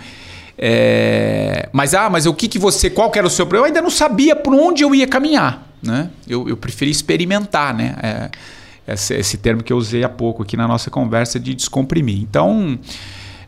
[0.61, 1.69] É...
[1.71, 2.89] Mas ah, mas o que, que você.
[2.89, 3.65] Qual que era o seu problema?
[3.65, 5.67] Eu ainda não sabia por onde eu ia caminhar.
[5.81, 6.09] Né?
[6.27, 7.95] Eu, eu preferi experimentar, né?
[8.03, 8.29] É
[8.93, 12.21] esse, esse termo que eu usei há pouco aqui na nossa conversa de descomprimir.
[12.21, 12.79] Então,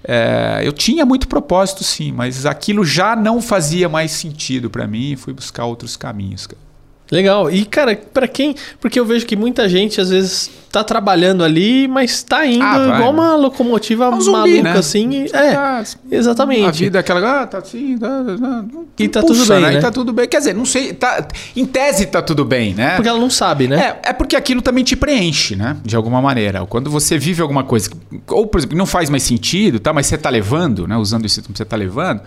[0.04, 5.14] é, eu tinha muito propósito, sim, mas aquilo já não fazia mais sentido para mim
[5.14, 6.48] e fui buscar outros caminhos.
[6.48, 6.71] Cara.
[7.12, 7.52] Legal.
[7.52, 8.56] E, cara, para quem.
[8.80, 12.78] Porque eu vejo que muita gente às vezes tá trabalhando ali, mas tá indo ah,
[12.78, 14.80] vai, igual uma locomotiva é um zumbi, maluca, né?
[14.80, 15.26] assim.
[15.34, 16.66] É, tá, exatamente.
[16.66, 17.42] A vida é aquela.
[17.42, 17.98] Ah, tá assim.
[17.98, 18.66] Tá, tá,
[18.98, 19.62] e tá tudo bem.
[19.62, 19.72] Né?
[19.72, 19.82] né?
[19.82, 20.26] tá tudo bem.
[20.30, 20.94] Quer dizer, não sei.
[20.94, 22.96] Tá, em tese tá tudo bem, né?
[22.96, 23.98] Porque ela não sabe, né?
[24.04, 25.76] É, é porque aquilo também te preenche, né?
[25.84, 26.66] De alguma maneira.
[26.66, 27.90] Quando você vive alguma coisa,
[28.30, 29.92] ou, por exemplo, não faz mais sentido, tá?
[29.92, 30.96] Mas você tá levando, né?
[30.96, 32.22] Usando isso que você tá levando,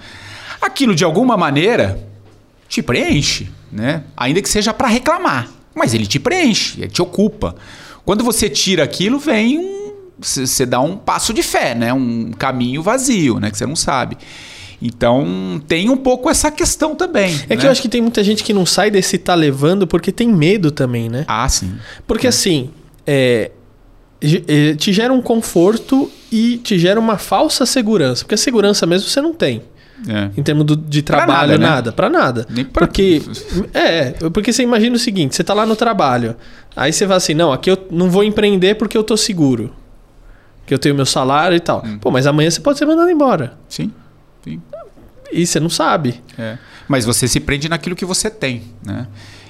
[0.61, 1.99] aquilo de alguma maneira
[2.75, 4.03] te preenche, né?
[4.17, 7.55] Ainda que seja para reclamar, mas ele te preenche, ele te ocupa.
[8.05, 9.85] Quando você tira aquilo, vem um
[10.19, 11.93] você dá um passo de fé, né?
[11.93, 13.51] Um caminho vazio, né?
[13.51, 14.17] Que você não sabe.
[14.81, 17.35] Então tem um pouco essa questão também.
[17.49, 17.57] É né?
[17.57, 20.29] que eu acho que tem muita gente que não sai desse tá levando porque tem
[20.29, 21.25] medo também, né?
[21.29, 21.75] Ah, sim.
[22.07, 22.31] Porque é.
[22.31, 22.71] assim,
[23.07, 23.51] é,
[24.21, 28.25] é te gera um conforto e te gera uma falsa segurança.
[28.25, 29.63] Porque a segurança mesmo você não tem.
[30.09, 30.31] É.
[30.37, 32.25] Em termos do, de trabalho, nada, para nada, né?
[32.25, 32.47] nada.
[32.51, 32.87] Nem pra...
[32.87, 33.23] Porque,
[33.73, 36.37] é, porque você imagina o seguinte: você tá lá no trabalho,
[36.77, 39.73] aí você vai assim, não, aqui eu não vou empreender porque eu tô seguro.
[40.67, 41.85] Que eu tenho meu salário e tal.
[41.85, 41.99] Hum.
[41.99, 43.55] Pô, mas amanhã você pode ser mandado embora.
[43.69, 43.93] Sim.
[44.43, 44.61] Sim.
[45.31, 46.23] E você não sabe.
[46.39, 46.57] É.
[46.89, 49.07] Mas você se prende naquilo que você tem, né?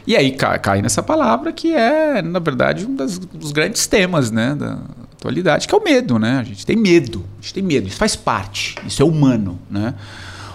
[0.07, 4.31] E aí cai, cai nessa palavra que é, na verdade, um das, dos grandes temas
[4.31, 4.79] né, da
[5.13, 6.39] atualidade, que é o medo, né?
[6.39, 9.95] A gente tem medo, a gente tem medo, isso faz parte, isso é humano, né?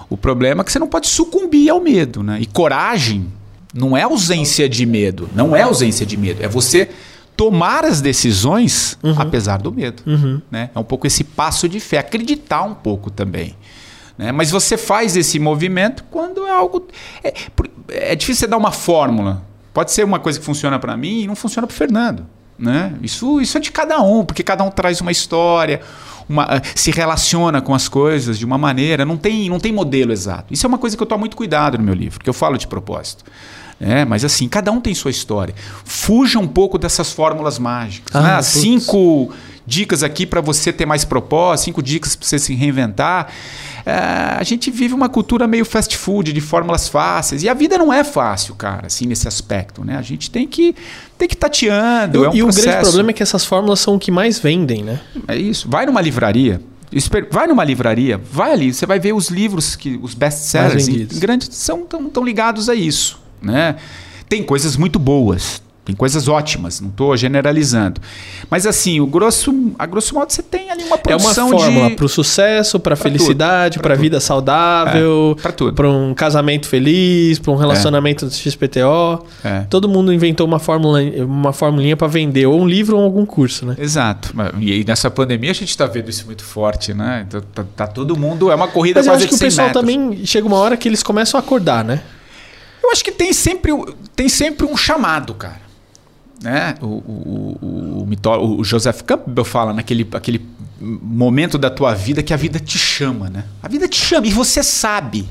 [0.09, 2.39] O problema é que você não pode sucumbir ao medo, né?
[2.41, 3.31] E coragem
[3.73, 6.89] não é ausência de medo, não é ausência de medo, é você
[7.37, 9.15] tomar as decisões uhum.
[9.17, 10.03] apesar do medo.
[10.05, 10.41] Uhum.
[10.51, 10.69] Né?
[10.75, 13.55] É um pouco esse passo de fé, acreditar um pouco também.
[14.17, 14.33] Né?
[14.33, 16.85] Mas você faz esse movimento quando é algo.
[17.23, 17.33] É,
[17.87, 19.41] é difícil você dar uma fórmula.
[19.73, 22.25] Pode ser uma coisa que funciona para mim e não funciona para o Fernando.
[22.57, 22.93] Né?
[23.01, 25.79] Isso, isso é de cada um, porque cada um traz uma história,
[26.29, 30.11] uma, eh, se relaciona com as coisas de uma maneira, não tem, não tem modelo
[30.11, 30.53] exato.
[30.53, 32.57] Isso é uma coisa que eu tomo muito cuidado no meu livro, que eu falo
[32.57, 33.25] de propósito.
[33.81, 35.55] É, mas assim, cada um tem sua história.
[35.85, 38.13] Fuja um pouco dessas fórmulas mágicas.
[38.13, 38.41] Ah, né?
[38.41, 39.31] Cinco
[39.69, 43.31] dicas aqui para você ter mais propósito, cinco dicas para você se reinventar.
[43.85, 43.93] É,
[44.37, 47.43] a gente vive uma cultura meio fast food, de fórmulas fáceis.
[47.43, 49.95] E a vida não é fácil, cara, assim, nesse aspecto, né?
[49.95, 50.75] A gente tem que,
[51.17, 52.23] tem que tateando.
[52.23, 52.67] E, é um e o processo.
[52.67, 54.99] grande problema é que essas fórmulas são o que mais vendem, né?
[55.27, 55.69] É isso.
[55.69, 56.59] Vai numa livraria.
[57.29, 61.19] Vai numa livraria, vai ali, você vai ver os livros que os best-sellers em, em
[61.19, 63.75] grandes são tão, tão ligados a isso, né?
[64.27, 67.99] Tem coisas muito boas, tem coisas ótimas, não estou generalizando.
[68.47, 71.89] Mas assim, o grosso, a grosso modo você tem ali uma É uma produção fórmula
[71.89, 75.73] de para o sucesso, para a felicidade, para a vida saudável, É, pra tudo.
[75.73, 79.25] para um casamento feliz, para um relacionamento de XPTO.
[79.43, 79.61] É.
[79.61, 83.65] Todo mundo inventou uma fórmula, uma formulinha para vender, ou um livro ou algum curso,
[83.65, 83.75] né?
[83.79, 84.31] Exato.
[84.59, 87.25] E aí nessa pandemia a gente está vendo isso muito forte, né?
[87.27, 88.51] Então, tá, tá todo mundo.
[88.51, 89.81] É uma corrida Mas eu quase acho que de o 100 pessoal metros.
[89.81, 92.01] também chega uma hora que eles começam a acordar, né?
[92.83, 93.71] Eu acho que tem sempre,
[94.15, 95.68] tem sempre um chamado, cara.
[96.41, 96.75] Né?
[96.81, 100.45] O, o, o, o, Joseph Campbell fala naquele aquele
[100.79, 103.43] momento da tua vida que a vida te chama, né?
[103.61, 105.27] A vida te chama e você sabe.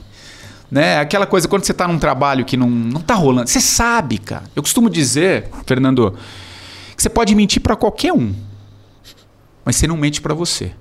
[0.70, 0.98] Né?
[0.98, 4.44] Aquela coisa, quando você está num trabalho que não, não tá rolando, você sabe, cara.
[4.54, 6.14] Eu costumo dizer, Fernando,
[6.94, 8.34] que você pode mentir para qualquer um,
[9.64, 10.72] mas você não mente para você.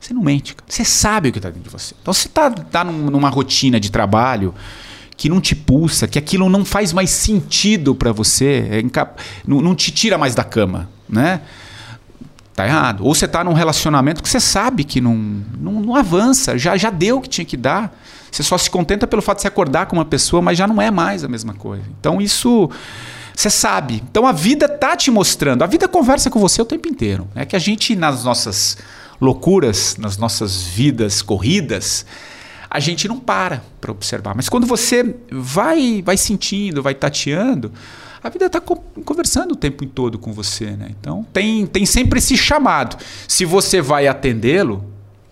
[0.00, 0.64] Você não mente, cara.
[0.66, 1.94] Você sabe o que está dentro de você.
[2.00, 4.54] Então, se tá, tá num- numa rotina de trabalho
[5.16, 9.10] que não te pulsa, que aquilo não faz mais sentido para você, é inca-
[9.46, 11.40] não, não te tira mais da cama, né?
[12.54, 13.04] Tá errado.
[13.04, 15.14] Ou você tá num relacionamento que você sabe que não,
[15.58, 17.94] não, não avança, já, já deu o que tinha que dar.
[18.30, 20.80] Você só se contenta pelo fato de se acordar com uma pessoa, mas já não
[20.80, 21.84] é mais a mesma coisa.
[22.00, 22.70] Então isso
[23.34, 24.02] você sabe.
[24.10, 25.62] Então a vida tá te mostrando.
[25.62, 27.28] A vida conversa com você o tempo inteiro.
[27.34, 28.78] É que a gente nas nossas
[29.20, 32.06] loucuras, nas nossas vidas corridas,
[32.68, 34.34] a gente não para para observar.
[34.34, 37.72] Mas quando você vai vai sentindo, vai tateando,
[38.26, 40.88] a vida está conversando o tempo todo com você, né?
[40.98, 42.96] Então tem, tem sempre esse chamado.
[43.28, 44.84] Se você vai atendê-lo,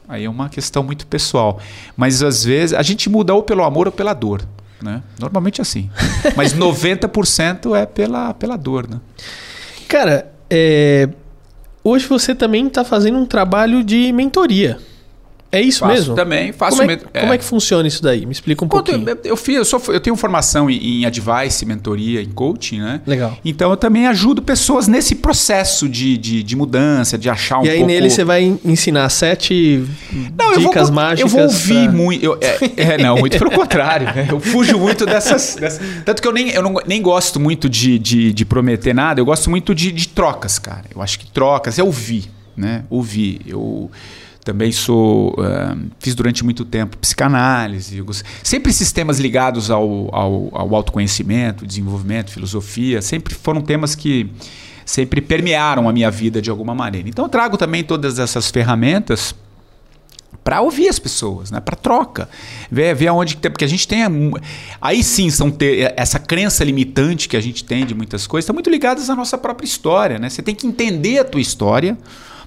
[0.09, 1.61] aí é uma questão muito pessoal.
[1.97, 4.47] Mas às vezes a gente muda ou pelo amor ou pela dor.
[4.81, 5.03] Né?
[5.19, 5.91] Normalmente é assim.
[6.37, 8.89] Mas 90% é pela, pela dor.
[8.89, 9.01] Né?
[9.89, 11.09] Cara, é,
[11.83, 14.79] hoje você também está fazendo um trabalho de mentoria.
[15.55, 16.15] É isso Faço mesmo?
[16.15, 17.35] também, faço como, é, como é.
[17.35, 18.27] é que funciona isso daí?
[18.27, 19.09] Me explica um Pô, pouquinho.
[19.09, 23.01] eu, eu, fiz, eu, sou, eu tenho formação em, em advice, mentoria, em coaching, né?
[23.07, 23.37] Legal.
[23.45, 27.69] Então eu também ajudo pessoas nesse processo de, de, de mudança, de achar um e
[27.71, 27.93] aí pouco...
[27.93, 29.85] nele você vai ensinar sete
[30.37, 31.21] Não, eu dicas vou, mágicas.
[31.21, 32.25] Eu vou ouvir pra- muito.
[32.25, 34.07] eu- é, é, não, muito pelo contrário.
[34.07, 34.27] né?
[34.31, 35.55] Eu fujo muito dessas.
[35.55, 39.21] dessas- tanto que eu nem, eu não, nem gosto muito de, de, de prometer nada,
[39.21, 40.85] eu gosto muito de, de trocas, cara.
[40.95, 42.25] Eu acho que trocas é ouvir,
[42.57, 42.85] né?
[42.91, 43.41] Ouvir.
[43.47, 43.91] Eu
[44.45, 45.35] também sou.
[45.39, 48.05] ah, fiz durante muito tempo psicanálise.
[48.43, 54.31] sempre esses temas ligados ao, ao, ao autoconhecimento, desenvolvimento, filosofia, sempre foram temas que
[54.85, 57.09] sempre permearam a minha vida de alguma maneira.
[57.09, 59.35] Então eu trago também todas essas ferramentas
[60.43, 61.59] para ouvir as pessoas, né?
[61.59, 62.29] Para troca,
[62.71, 64.03] ver, ver aonde que tem, porque a gente tem
[64.79, 68.53] aí sim são ter essa crença limitante que a gente tem de muitas coisas, estão
[68.53, 70.29] muito ligadas à nossa própria história, né?
[70.29, 71.97] Você tem que entender a tua história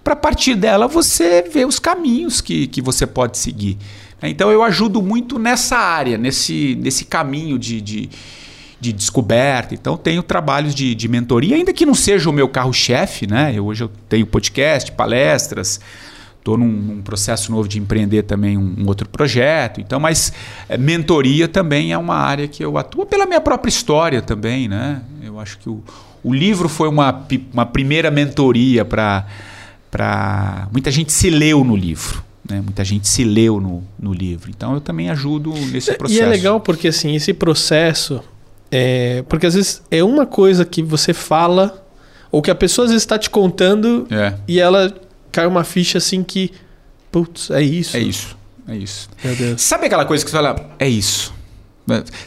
[0.08, 3.78] para partir dela você ver os caminhos que, que você pode seguir.
[4.22, 4.30] né?
[4.30, 8.10] Então eu ajudo muito nessa área, nesse, nesse caminho de, de,
[8.80, 9.74] de descoberta.
[9.74, 13.52] Então tenho trabalhos de, de mentoria, ainda que não seja o meu carro-chefe, né?
[13.54, 15.82] Eu, hoje eu tenho podcast, palestras,
[16.38, 19.82] Estou num, num processo novo de empreender também um, um outro projeto.
[19.82, 20.32] Então, mas
[20.70, 25.02] é, mentoria também é uma área que eu atuo pela minha própria história também, né?
[25.22, 25.84] Eu acho que o,
[26.24, 29.26] o livro foi uma, uma primeira mentoria para
[29.90, 32.62] para muita gente se leu no livro, né?
[32.62, 34.50] Muita gente se leu no, no livro.
[34.50, 36.20] Então, eu também ajudo nesse processo.
[36.20, 38.22] E é legal porque assim, esse processo.
[38.70, 41.86] É, porque às vezes é uma coisa que você fala,
[42.32, 44.94] ou que a pessoa às vezes está te contando É, e ela
[45.32, 46.52] cai uma ficha assim que.
[47.12, 47.96] Putz, é isso.
[47.96, 49.10] é isso, é isso.
[49.58, 51.34] Sabe aquela coisa que você fala, é isso.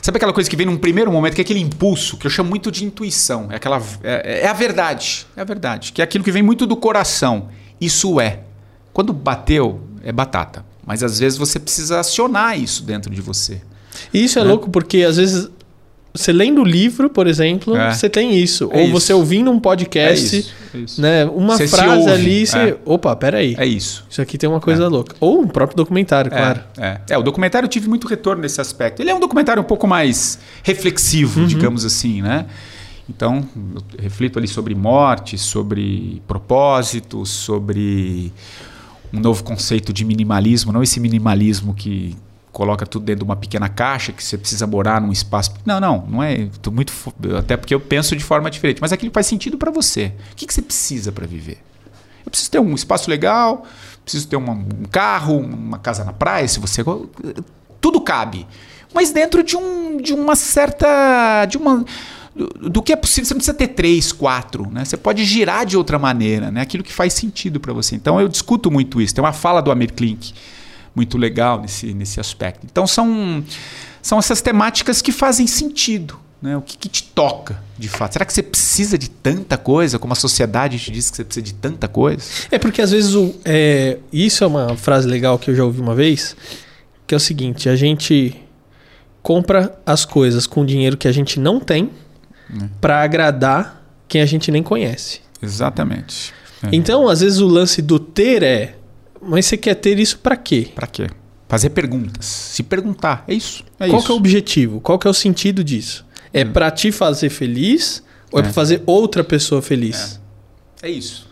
[0.01, 2.49] Sabe aquela coisa que vem num primeiro momento, que é aquele impulso, que eu chamo
[2.49, 3.49] muito de intuição.
[3.51, 5.27] É, aquela, é, é a verdade.
[5.37, 5.93] É a verdade.
[5.93, 7.49] Que é aquilo que vem muito do coração.
[7.81, 8.41] Isso é.
[8.93, 10.65] Quando bateu, é batata.
[10.87, 13.61] Mas às vezes você precisa acionar isso dentro de você.
[14.13, 14.45] E isso é, É.
[14.45, 15.49] louco porque às vezes
[16.13, 17.93] você lendo o livro, por exemplo, É.
[17.95, 18.69] você tem isso.
[18.73, 18.93] É ou isso.
[18.93, 21.01] você ouvindo um podcast, é isso.
[21.01, 21.31] É né?
[21.31, 22.59] Uma Você se frase ali, você.
[22.59, 22.77] é.
[22.85, 23.55] Opa, peraí.
[23.59, 24.05] É isso.
[24.09, 25.17] Isso aqui tem uma coisa louca.
[25.21, 26.61] Ou um próprio documentário, claro.
[26.79, 27.01] É, é.
[27.11, 29.01] É, o documentário tive muito retorno nesse aspecto.
[29.03, 32.47] Ele é um documentário um pouco mais reflexivo, digamos assim, né?
[33.09, 33.45] Então,
[33.97, 38.33] eu reflito ali sobre morte, sobre propósito, sobre
[39.13, 42.17] um novo conceito de minimalismo, não esse minimalismo que
[42.53, 45.53] coloca tudo dentro de uma pequena caixa que você precisa morar num espaço.
[45.65, 46.49] Não, não, não é.
[46.61, 46.93] Tô muito
[47.39, 50.13] até porque eu penso de forma diferente, mas aquilo faz sentido para você.
[50.33, 51.59] O que, que você precisa para viver?
[52.25, 53.67] Eu preciso ter um espaço legal,
[54.05, 56.83] preciso ter uma, um carro, uma casa na praia, se você.
[57.81, 58.47] Tudo cabe.
[58.93, 61.47] Mas dentro de, um, de uma certa.
[61.47, 61.85] de uma
[62.35, 63.27] do, do, que é possível.
[63.27, 64.85] Você não precisa ter três, quatro, né?
[64.85, 66.61] Você pode girar de outra maneira, né?
[66.61, 67.95] Aquilo que faz sentido para você.
[67.95, 69.15] Então eu discuto muito isso.
[69.15, 70.35] Tem uma fala do Amir Klink
[70.95, 72.67] muito legal nesse, nesse aspecto.
[72.71, 73.45] Então são,
[74.03, 76.19] são essas temáticas que fazem sentido.
[76.41, 76.57] Né?
[76.57, 78.15] O que, que, te toca, de fato?
[78.15, 81.45] Será que você precisa de tanta coisa, como a sociedade te diz que você precisa
[81.45, 82.25] de tanta coisa?
[82.51, 85.81] É porque às vezes o, é, isso é uma frase legal que eu já ouvi
[85.81, 86.35] uma vez,
[87.07, 88.35] que é o seguinte: a gente
[89.23, 91.91] compra as coisas com dinheiro que a gente não tem
[92.51, 92.65] é.
[92.81, 95.21] para agradar quem a gente nem conhece.
[95.43, 96.33] Exatamente.
[96.63, 96.69] É.
[96.73, 98.77] Então, às vezes o lance do ter é,
[99.21, 100.69] mas você quer ter isso para quê?
[100.75, 101.09] Para quê?
[101.49, 103.65] Fazer perguntas, se perguntar, é isso.
[103.79, 104.13] É Qual isso.
[104.13, 104.81] é o objetivo?
[104.81, 106.07] Qual é o sentido disso?
[106.33, 106.53] É hum.
[106.53, 110.21] para te fazer feliz ou é, é para fazer outra pessoa feliz?
[110.83, 111.29] É, é isso.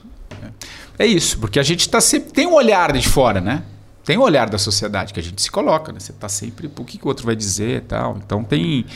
[0.99, 1.05] É.
[1.05, 3.62] é isso, porque a gente está sempre tem um olhar de fora, né?
[4.09, 6.01] tem o um olhar da sociedade que a gente se coloca, né?
[6.01, 8.16] Você está sempre, o que, que o outro vai dizer tal.
[8.24, 8.86] Então tem,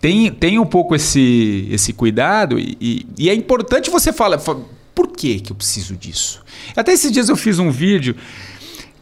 [0.00, 4.40] tem, tem um pouco esse, esse cuidado e, e, e é importante você falar,
[4.94, 6.42] por que, que eu preciso disso?
[6.76, 8.16] Até esses dias eu fiz um vídeo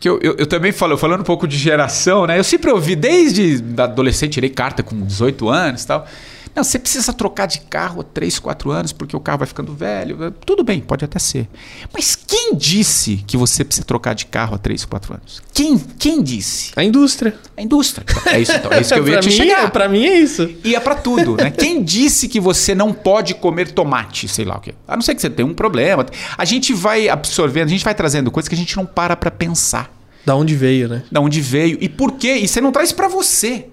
[0.01, 2.39] que eu, eu, eu, também falo, falando um pouco de geração, né?
[2.39, 6.07] Eu sempre ouvi, desde adolescente, tirei carta com 18 anos e tal.
[6.55, 9.75] Não, você precisa trocar de carro há 3, 4 anos porque o carro vai ficando
[9.75, 10.31] velho.
[10.45, 11.49] Tudo bem, pode até ser.
[11.93, 15.43] Mas quem disse que você precisa trocar de carro há 3, 4 anos?
[15.53, 16.73] Quem, quem disse?
[16.77, 17.39] A indústria.
[17.57, 18.05] A indústria.
[18.27, 19.71] É isso, então, é isso que eu ia te mim, chegar.
[19.71, 20.51] Pra mim é isso.
[20.65, 21.51] E é pra tudo, né?
[21.51, 24.75] Quem disse que você não pode comer tomate, sei lá o quê?
[24.87, 26.07] A não ser que você tenha um problema.
[26.37, 29.31] A gente vai absorvendo, a gente vai trazendo coisas que a gente não para pra
[29.31, 29.91] pensar.
[30.25, 31.03] Da onde veio, né?
[31.11, 31.79] Da onde veio.
[31.81, 32.35] E por quê?
[32.35, 33.67] E você não traz para você.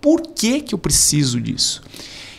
[0.00, 1.82] Por que, que eu preciso disso?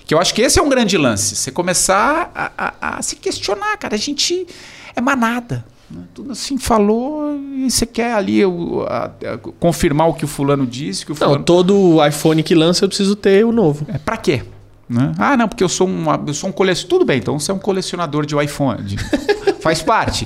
[0.07, 1.35] Que eu acho que esse é um grande lance.
[1.35, 3.95] Você começar a, a, a se questionar, cara.
[3.95, 4.47] A gente
[4.95, 5.65] é manada.
[5.91, 6.03] Né?
[6.13, 9.11] Tudo assim falou e você quer ali o, a,
[9.59, 11.05] confirmar o que o fulano disse.
[11.05, 11.35] Que o fulano...
[11.35, 13.85] Não, todo iPhone que lança eu preciso ter o novo.
[13.89, 14.43] É, pra quê?
[14.89, 15.11] Né?
[15.17, 16.99] Ah, não, porque eu sou, uma, eu sou um colecionador.
[16.99, 18.83] Tudo bem, então você é um colecionador de iPhone.
[18.83, 18.97] De...
[19.59, 20.23] Faz parte.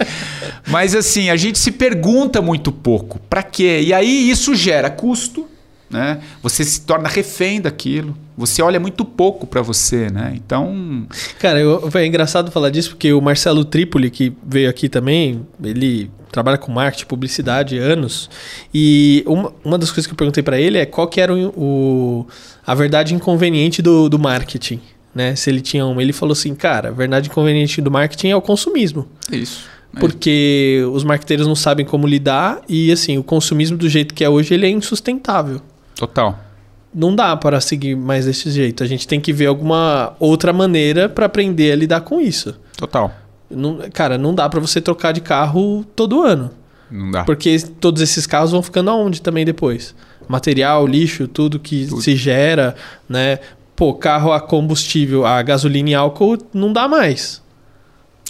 [0.67, 3.19] Mas assim, a gente se pergunta muito pouco.
[3.27, 3.81] Para quê?
[3.83, 5.47] E aí isso gera custo,
[5.89, 6.21] né?
[6.43, 8.15] Você se torna refém daquilo.
[8.41, 10.33] Você olha muito pouco para você, né?
[10.35, 11.05] Então,
[11.39, 16.09] cara, eu, é engraçado falar disso porque o Marcelo Tripoli que veio aqui também, ele
[16.31, 18.29] trabalha com marketing, publicidade anos
[18.73, 21.53] e uma, uma das coisas que eu perguntei para ele é qual que era o,
[21.55, 22.27] o
[22.65, 24.81] a verdade inconveniente do, do marketing,
[25.13, 25.35] né?
[25.35, 28.41] Se ele tinha uma, ele falou assim, cara, a verdade inconveniente do marketing é o
[28.41, 29.07] consumismo.
[29.31, 29.69] Isso.
[29.95, 29.99] É.
[29.99, 34.29] Porque os marqueteiros não sabem como lidar e assim, o consumismo do jeito que é
[34.29, 35.61] hoje ele é insustentável.
[35.95, 36.50] Total.
[36.93, 38.83] Não dá para seguir mais desse jeito.
[38.83, 42.55] A gente tem que ver alguma outra maneira para aprender a lidar com isso.
[42.77, 43.13] Total.
[43.49, 46.51] Não, cara, não dá para você trocar de carro todo ano.
[46.89, 47.23] Não dá.
[47.23, 49.95] Porque todos esses carros vão ficando aonde também depois?
[50.27, 52.01] Material, lixo, tudo que tudo.
[52.01, 52.75] se gera,
[53.07, 53.39] né?
[53.75, 57.41] Pô, carro a combustível, a gasolina e álcool não dá mais.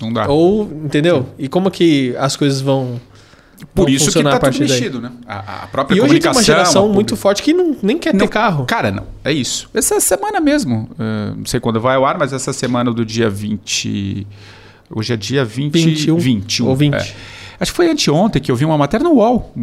[0.01, 0.27] Não dá.
[0.27, 1.23] Ou, entendeu?
[1.23, 1.25] Sim.
[1.39, 2.99] E como que as coisas vão
[3.65, 5.11] por isso que está tudo mexido, daí.
[5.11, 5.17] né?
[5.27, 8.19] A, a própria e hoje tem uma geração muito forte que não, nem quer não,
[8.21, 8.65] ter carro.
[8.65, 9.05] Cara, não.
[9.23, 9.69] É isso.
[9.73, 13.29] Essa semana mesmo, uh, não sei quando vai ao ar, mas essa semana do dia
[13.29, 14.27] 20...
[14.93, 16.17] Hoje é dia 20, 21.
[16.17, 16.95] 21 ou 20.
[16.95, 17.15] É.
[17.61, 19.53] Acho que foi anteontem que eu vi uma matéria no UOL,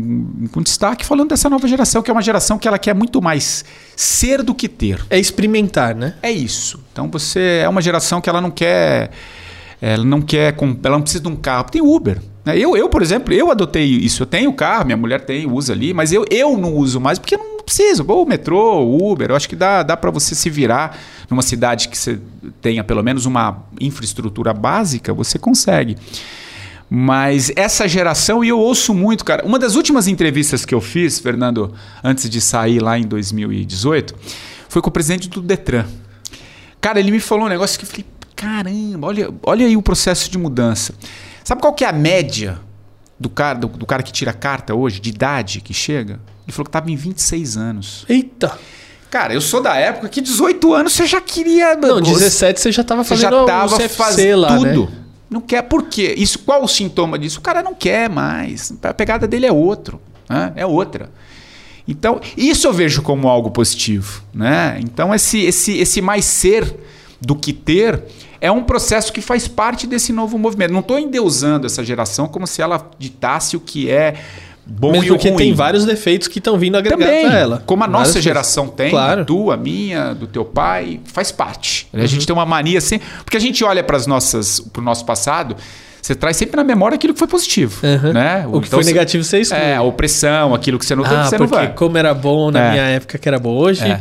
[0.53, 3.65] com destaque, falando dessa nova geração, que é uma geração que ela quer muito mais
[3.97, 5.05] ser do que ter.
[5.11, 6.15] É experimentar, né?
[6.23, 6.81] É isso.
[6.93, 9.11] Então você é uma geração que ela não quer...
[9.83, 10.55] Ela não quer...
[10.85, 11.71] Ela não precisa de um carro.
[11.71, 12.23] Tem Uber.
[12.49, 12.59] Né?
[12.59, 14.23] Eu, eu, por exemplo, eu adotei isso.
[14.23, 17.35] Eu tenho carro, minha mulher tem, usa ali, mas eu, eu não uso mais porque
[17.35, 18.07] eu não preciso.
[18.09, 21.99] Ou metrô, Uber, eu acho que dá, dá para você se virar numa cidade que
[21.99, 22.19] você
[22.63, 25.99] tenha pelo menos uma infraestrutura básica, você consegue.
[26.89, 29.45] Mas essa geração, e eu ouço muito, cara.
[29.45, 34.15] Uma das últimas entrevistas que eu fiz, Fernando, antes de sair lá em 2018,
[34.71, 35.85] foi com o presidente do Detran.
[36.81, 40.31] Cara, ele me falou um negócio que eu falei, caramba, olha, olha aí o processo
[40.31, 40.95] de mudança.
[41.49, 42.61] Sabe qual que é a média
[43.19, 46.21] do cara, do, do cara que tira carta hoje, de idade que chega?
[46.45, 48.05] Ele falou que estava em 26 anos.
[48.07, 48.59] Eita!
[49.09, 51.75] Cara, eu sou da época que 18 anos você já queria.
[51.75, 54.91] Não, 17 você já estava fazendo você já tava fazendo lá, tudo.
[54.91, 54.97] Né?
[55.31, 55.63] Não quer.
[55.63, 56.15] Por quê?
[56.19, 57.39] Isso, qual o sintoma disso?
[57.39, 58.71] O cara não quer mais.
[58.83, 59.99] A pegada dele é outro.
[60.29, 60.53] Né?
[60.55, 61.11] É outra.
[61.89, 64.23] Então, isso eu vejo como algo positivo.
[64.35, 64.79] Né?
[64.83, 66.77] Então, esse, esse, esse mais ser
[67.21, 68.03] do que ter
[68.41, 70.73] é um processo que faz parte desse novo movimento.
[70.73, 74.15] Não estou endeusando essa geração como se ela ditasse o que é
[74.65, 75.39] bom Mesmo e porque ruim.
[75.39, 77.63] tem vários defeitos que estão vindo agregados a ela.
[77.67, 78.77] Como a Várias nossa geração coisas.
[78.77, 79.23] tem, claro.
[79.23, 81.89] a tua, a minha, do teu pai, faz parte.
[81.93, 84.85] A gente tem uma mania assim, porque a gente olha para as nossas, para o
[84.85, 85.57] nosso passado,
[86.01, 87.81] você traz sempre na memória aquilo que foi positivo.
[87.83, 88.13] Uhum.
[88.13, 88.47] Né?
[88.47, 89.61] O que então, foi negativo você exclui.
[89.61, 91.75] É, a opressão, aquilo que você não ah, teve, você porque não vai.
[91.75, 92.71] como era bom na é.
[92.71, 93.85] minha época que era bom hoje...
[93.85, 94.01] É.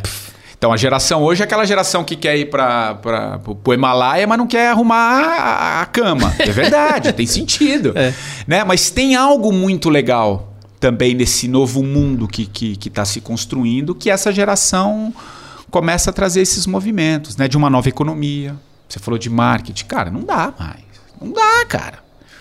[0.58, 4.46] Então a geração hoje é aquela geração que quer ir para o Himalaia, mas não
[4.46, 6.34] quer arrumar a, a cama.
[6.38, 7.92] É verdade, tem sentido.
[7.98, 8.12] É.
[8.46, 8.64] Né?
[8.64, 13.20] Mas tem algo muito legal também nesse novo mundo que está que, que tá se
[13.20, 15.12] construindo, que essa geração
[15.70, 17.48] começa a trazer esses movimentos, né?
[17.48, 18.56] De uma nova economia.
[18.88, 19.84] Você falou de marketing.
[19.86, 20.84] Cara, não dá mais.
[21.20, 21.98] Não dá, cara.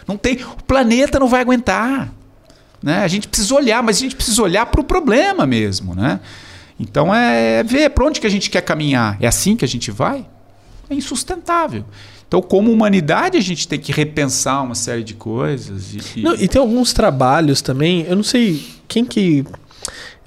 [0.08, 0.36] Não tem.
[0.44, 2.12] O planeta não vai aguentar.
[2.82, 3.00] Né?
[3.00, 6.20] A gente precisa olhar, mas a gente precisa olhar para o problema mesmo, né?
[6.80, 9.18] Então é, é ver para onde que a gente quer caminhar.
[9.20, 10.26] É assim que a gente vai?
[10.90, 11.84] É insustentável.
[12.28, 16.16] Então, como humanidade, a gente tem que repensar uma série de coisas.
[16.16, 18.06] E, não, e tem alguns trabalhos também.
[18.08, 19.46] Eu não sei quem que.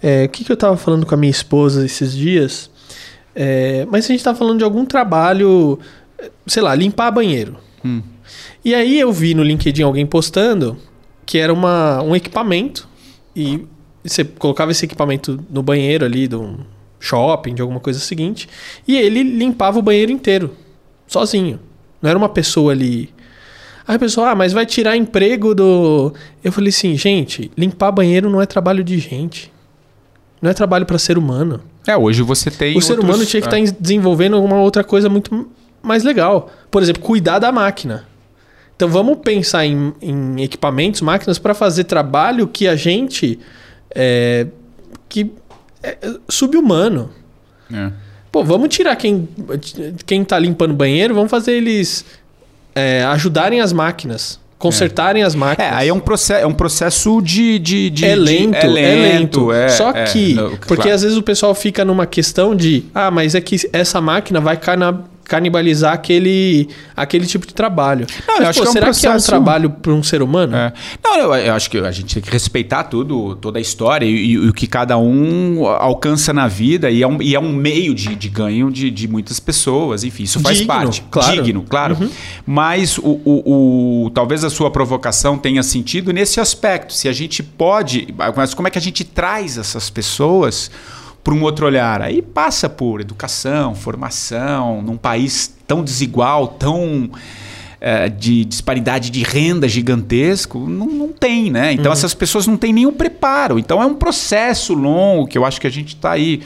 [0.03, 2.71] É, o que, que eu estava falando com a minha esposa esses dias.
[3.35, 5.79] É, mas a gente estava falando de algum trabalho,
[6.47, 7.59] sei lá, limpar banheiro.
[7.85, 8.03] Hum.
[8.65, 10.79] E aí eu vi no LinkedIn alguém postando
[11.27, 12.89] que era uma, um equipamento
[13.37, 13.65] e
[14.05, 16.59] você colocava esse equipamento no banheiro ali de um
[16.99, 18.49] shopping, de alguma coisa seguinte,
[18.87, 20.55] e ele limpava o banheiro inteiro,
[21.07, 21.59] sozinho.
[22.01, 23.13] Não era uma pessoa ali.
[23.87, 26.15] Aí a pessoa, ah, mas vai tirar emprego do.
[26.43, 29.53] Eu falei assim, gente, limpar banheiro não é trabalho de gente.
[30.41, 31.61] Não é trabalho para ser humano.
[31.87, 32.73] É, hoje você tem.
[32.73, 32.87] O outros...
[32.87, 33.67] ser humano tinha que estar é.
[33.67, 35.49] tá desenvolvendo alguma outra coisa muito
[35.83, 36.51] mais legal.
[36.71, 38.07] Por exemplo, cuidar da máquina.
[38.77, 43.39] Então vamos pensar em, em equipamentos, máquinas, para fazer trabalho que a gente
[43.95, 44.47] é,
[45.09, 45.33] que
[45.83, 45.97] é
[46.29, 47.11] subhumano.
[47.73, 47.91] É.
[48.31, 49.29] Pô, vamos tirar quem,
[50.07, 52.05] quem tá limpando banheiro, vamos fazer eles
[52.75, 54.39] é, ajudarem as máquinas.
[54.59, 55.25] Consertarem é.
[55.25, 55.73] as máquinas.
[55.73, 57.59] É, aí é um processo, é um processo de.
[57.59, 58.89] de, de é lento, de, é lento.
[58.89, 60.35] É lento é, Só que.
[60.35, 60.93] No, porque claro.
[60.93, 62.85] às vezes o pessoal fica numa questão de.
[62.95, 64.59] Ah, mas é que essa máquina vai
[65.31, 68.05] canibalizar aquele, aquele tipo de trabalho.
[68.27, 69.01] Não, pô, que será é um processo...
[69.01, 70.57] que é um trabalho para um ser humano?
[70.57, 70.73] É.
[71.05, 74.33] Não, eu, eu, acho que a gente tem que respeitar tudo, toda a história e,
[74.33, 77.95] e, o que cada um alcança na vida e é um, e é um meio
[77.95, 80.03] de, de ganho de, de muitas pessoas.
[80.03, 81.05] Enfim, isso faz Digno, parte.
[81.09, 81.43] Claro.
[81.43, 81.97] Digno, claro.
[82.01, 82.11] Uhum.
[82.45, 86.93] Mas o, o, o, talvez a sua provocação tenha sentido nesse aspecto.
[86.93, 88.13] Se a gente pode.
[88.35, 90.73] Mas como é que a gente traz essas pessoas
[91.23, 92.03] para um outro olhar.
[92.03, 97.11] Aí passa por educação, formação, num país tão desigual, tão
[97.81, 101.73] é, de disparidade de renda gigantesco, não, não tem, né?
[101.73, 101.93] Então uhum.
[101.93, 103.59] essas pessoas não têm nenhum preparo.
[103.59, 106.43] Então é um processo longo que eu acho que a gente está aí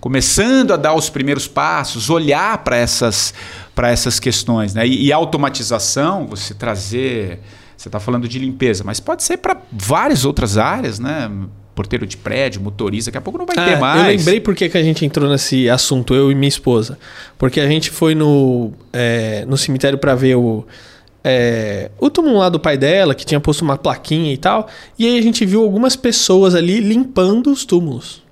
[0.00, 3.34] começando a dar os primeiros passos, olhar para essas,
[3.76, 4.74] essas questões.
[4.74, 4.86] Né?
[4.86, 7.40] E, e automatização, você trazer.
[7.76, 11.30] Você está falando de limpeza, mas pode ser para várias outras áreas, né?
[11.76, 14.00] Porteiro de prédio, motorista, daqui a pouco não vai ter é, mais.
[14.00, 16.98] Eu lembrei por que a gente entrou nesse assunto, eu e minha esposa.
[17.36, 20.66] Porque a gente foi no, é, no cemitério para ver o,
[21.22, 24.68] é, o túmulo lá do pai dela, que tinha posto uma plaquinha e tal.
[24.98, 28.22] E aí a gente viu algumas pessoas ali limpando os túmulos.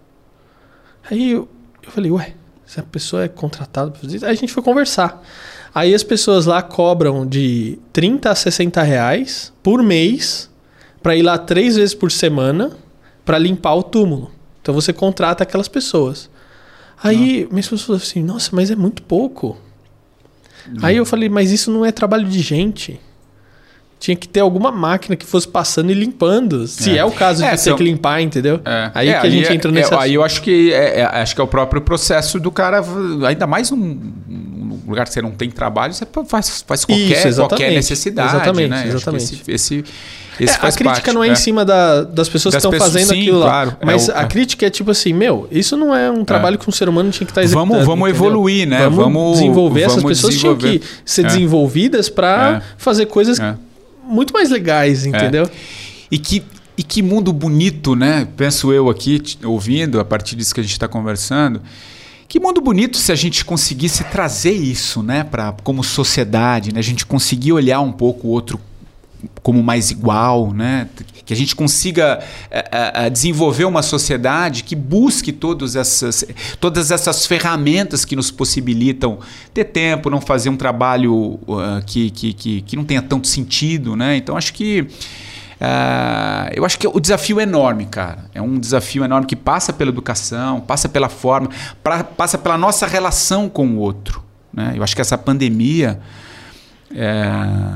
[1.10, 1.46] Aí eu,
[1.82, 2.32] eu falei, ué,
[2.64, 4.24] se a pessoa é contratada para fazer isso.
[4.24, 5.22] Aí a gente foi conversar.
[5.74, 10.48] Aí as pessoas lá cobram de 30 a 60 reais por mês
[11.02, 12.82] para ir lá três vezes por semana
[13.24, 14.30] para limpar o túmulo.
[14.60, 16.30] Então você contrata aquelas pessoas.
[17.02, 19.56] Aí minha esposa falou assim: Nossa, mas é muito pouco.
[20.66, 20.86] Não.
[20.86, 23.00] Aí eu falei: Mas isso não é trabalho de gente.
[23.98, 26.66] Tinha que ter alguma máquina que fosse passando e limpando.
[26.66, 28.60] Se é, é o caso de é, ter que limpar, entendeu?
[28.64, 28.90] É.
[28.94, 29.94] Aí é, que a gente é, entra nesse.
[29.94, 32.82] aí eu acho que é, acho que é o próprio processo do cara,
[33.26, 33.98] ainda mais num
[34.86, 38.36] lugar que você não tem trabalho, você faz, faz qualquer, Isso, qualquer necessidade.
[38.36, 38.88] Exatamente, né?
[38.88, 39.42] exatamente.
[39.46, 39.84] Esse, esse
[40.40, 42.86] é, a crítica parte, não é, é, em cima da, das pessoas das que estão
[42.86, 43.78] fazendo sim, aquilo claro, lá.
[43.82, 46.24] Mas é o, a crítica é tipo assim, meu, isso não é um é.
[46.24, 47.72] trabalho que um ser humano tinha que estar tá executando.
[47.72, 48.82] Vamos, vamos evoluir, né?
[48.84, 49.80] Vamos, vamos desenvolver.
[49.82, 50.68] Vamos Essas pessoas desenvolver.
[50.68, 51.26] tinham que ser é.
[51.28, 53.38] desenvolvidas para fazer coisas
[54.06, 55.48] muito mais legais, entendeu?
[56.10, 56.42] E que
[56.76, 58.26] e que mundo bonito, né?
[58.36, 61.62] Penso eu aqui, ouvindo, a partir disso que a gente está conversando.
[62.28, 66.80] Que mundo bonito se a gente conseguisse trazer isso, né, para como sociedade, né?
[66.80, 68.60] A gente conseguir olhar um pouco o outro
[69.42, 70.88] como mais igual, né?
[71.24, 76.24] que a gente consiga é, é, desenvolver uma sociedade que busque todas essas,
[76.60, 79.18] todas essas ferramentas que nos possibilitam
[79.52, 83.96] ter tempo, não fazer um trabalho uh, que, que, que, que, não tenha tanto sentido.
[83.96, 84.16] Né?
[84.16, 84.86] Então, acho que.
[85.60, 88.26] Uh, eu acho que o desafio é enorme, cara.
[88.34, 91.48] É um desafio enorme que passa pela educação, passa pela forma,
[91.82, 94.22] pra, passa pela nossa relação com o outro.
[94.52, 94.74] Né?
[94.76, 96.00] Eu acho que essa pandemia
[96.94, 97.24] é,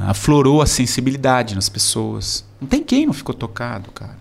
[0.07, 2.45] aflorou a sensibilidade nas pessoas.
[2.61, 4.18] Não tem quem não ficou tocado, cara.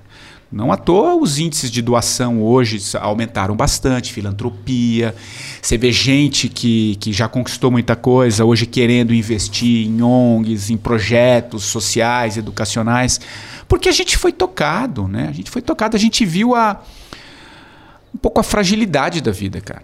[0.50, 5.14] Não à toa os índices de doação hoje aumentaram bastante, filantropia.
[5.62, 10.78] Você vê gente que, que já conquistou muita coisa, hoje querendo investir em ONGs, em
[10.78, 13.20] projetos sociais, educacionais,
[13.68, 15.28] porque a gente foi tocado, né?
[15.30, 16.82] A gente foi tocado, a gente viu a,
[18.16, 19.84] um pouco a fragilidade da vida, cara.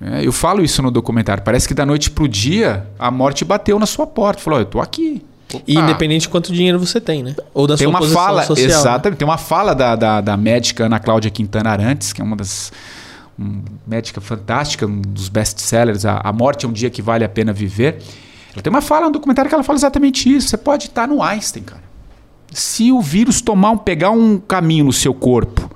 [0.00, 1.42] É, eu falo isso no documentário.
[1.42, 4.42] Parece que da noite pro dia a morte bateu na sua porta.
[4.42, 5.24] Falou: eu tô aqui.
[5.66, 7.34] E independente de quanto dinheiro você tem, né?
[7.52, 8.68] Ou da tem sua uma fala, social.
[8.68, 9.10] Exatamente.
[9.14, 9.18] Né?
[9.18, 12.72] Tem uma fala da, da, da, médica Ana Cláudia Quintana Arantes, que é uma das.
[13.38, 16.04] Um, médica fantástica, um dos best-sellers.
[16.04, 17.98] A, a Morte é um Dia que Vale a Pena Viver.
[18.52, 20.48] Ela tem uma fala no documentário que ela fala exatamente isso.
[20.48, 21.82] Você pode estar no Einstein, cara.
[22.52, 25.68] Se o vírus tomar um, pegar um caminho no seu corpo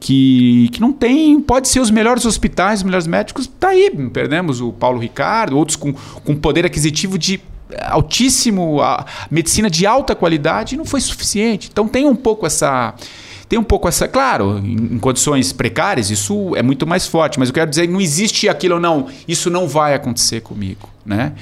[0.00, 3.90] que, que não tem, pode ser os melhores hospitais, os melhores médicos, tá aí.
[4.12, 7.40] Perdemos o Paulo Ricardo, outros com, com poder aquisitivo de
[7.82, 11.68] altíssimo, a medicina de alta qualidade não foi suficiente.
[11.70, 12.94] Então tem um pouco essa
[13.48, 17.54] tem um pouco essa, claro, em, condições precárias, isso é muito mais forte, mas eu
[17.54, 21.32] quero dizer, não existe aquilo não, isso não vai acontecer comigo, né?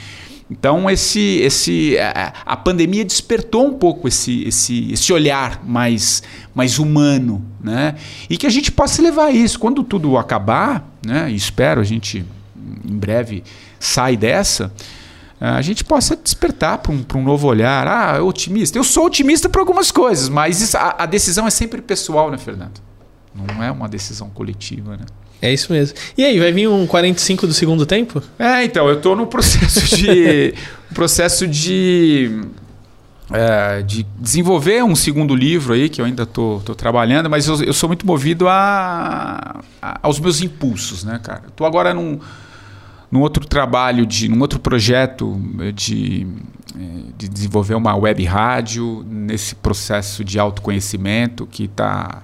[0.51, 6.23] Então esse esse a, a pandemia despertou um pouco esse esse esse olhar mais
[6.55, 7.97] mais humano, né?
[8.31, 11.31] E que a gente possa levar isso quando tudo acabar, né?
[11.31, 12.25] E espero a gente
[12.89, 13.45] em breve
[13.79, 14.73] sai dessa,
[15.41, 17.87] a gente possa despertar para um, um novo olhar.
[17.87, 18.77] Ah, otimista.
[18.77, 22.39] Eu sou otimista para algumas coisas, mas isso, a, a, decisão é sempre pessoal, né,
[22.39, 22.81] Fernando?
[23.35, 25.05] Não é uma decisão coletiva, né?
[25.41, 25.97] É isso mesmo.
[26.17, 28.21] E aí, vai vir um 45 do segundo tempo?
[28.37, 30.55] É, então, eu estou no processo de.
[30.93, 32.43] processo de.
[33.31, 37.75] É, de desenvolver um segundo livro aí, que eu ainda estou trabalhando, mas eu, eu,
[37.75, 41.43] sou muito movido a, a, aos meus impulsos, né, cara?
[41.47, 42.19] Estou agora num
[43.11, 45.41] num outro trabalho, de, num outro projeto
[45.75, 46.27] de,
[47.17, 52.23] de desenvolver uma web rádio, nesse processo de autoconhecimento que está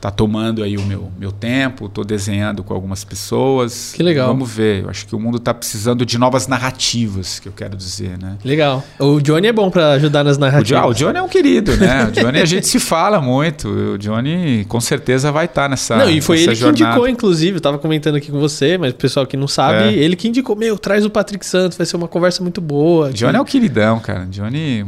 [0.00, 3.92] tá tomando aí o meu, meu tempo, estou desenhando com algumas pessoas.
[3.94, 4.28] Que legal.
[4.28, 4.84] Vamos ver.
[4.84, 8.36] Eu acho que o mundo está precisando de novas narrativas, que eu quero dizer, né?
[8.44, 8.84] Legal.
[8.98, 10.84] O Johnny é bom para ajudar nas narrativas.
[10.84, 12.04] O, o, Johnny é um querido, né?
[12.06, 13.68] O Johnny a gente se fala muito.
[13.68, 16.76] O Johnny com certeza vai estar tá nessa Não, e foi ele jornada.
[16.76, 17.56] que indicou, inclusive.
[17.56, 19.92] Eu tava comentando aqui com você, mas o pessoal que não sabe, é.
[19.94, 23.10] ele que indicou, meu, traz o Patrick Santos, vai ser uma conversa muito boa.
[23.12, 24.26] Johnny é o queridão, cara.
[24.26, 24.84] Johnny...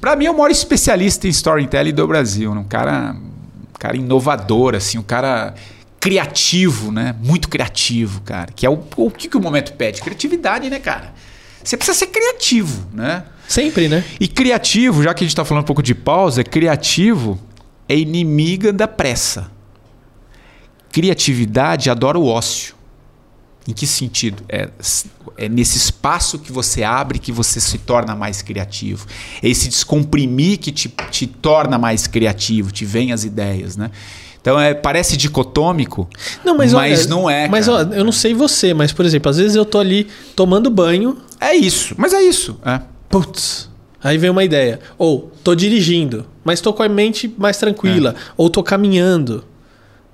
[0.00, 2.52] Para mim é o maior especialista em storytelling do Brasil.
[2.52, 3.16] Um cara
[3.82, 5.54] cara inovador, assim, um cara
[5.98, 7.16] criativo, né?
[7.20, 8.52] Muito criativo, cara.
[8.54, 10.00] Que é o, o que, que o momento pede?
[10.00, 11.12] Criatividade, né, cara?
[11.64, 13.24] Você precisa ser criativo, né?
[13.48, 14.04] Sempre, né?
[14.20, 17.40] E criativo, já que a gente está falando um pouco de pausa, criativo
[17.88, 19.50] é inimiga da pressa.
[20.92, 22.76] Criatividade adora o ócio.
[23.66, 24.42] Em que sentido?
[24.48, 24.68] É,
[25.36, 29.06] é nesse espaço que você abre que você se torna mais criativo.
[29.42, 33.90] É esse descomprimir que te, te torna mais criativo, te vem as ideias, né?
[34.40, 36.08] Então é, parece dicotômico,
[36.44, 37.48] não, mas, mas olha, não é.
[37.48, 40.68] Mas ó, eu não sei você, mas por exemplo, às vezes eu tô ali tomando
[40.68, 41.16] banho.
[41.40, 42.58] É isso, mas é isso.
[42.64, 42.80] É.
[43.08, 43.70] Putz,
[44.02, 44.80] aí vem uma ideia.
[44.98, 48.16] Ou tô dirigindo, mas tô com a mente mais tranquila.
[48.18, 48.32] É.
[48.36, 49.44] Ou tô caminhando.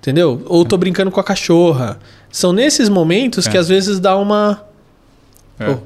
[0.00, 0.42] Entendeu?
[0.46, 1.98] Ou tô brincando com a cachorra.
[2.30, 3.50] São nesses momentos é.
[3.50, 4.64] que às vezes dá uma.
[5.58, 5.70] É.
[5.70, 5.78] Oh,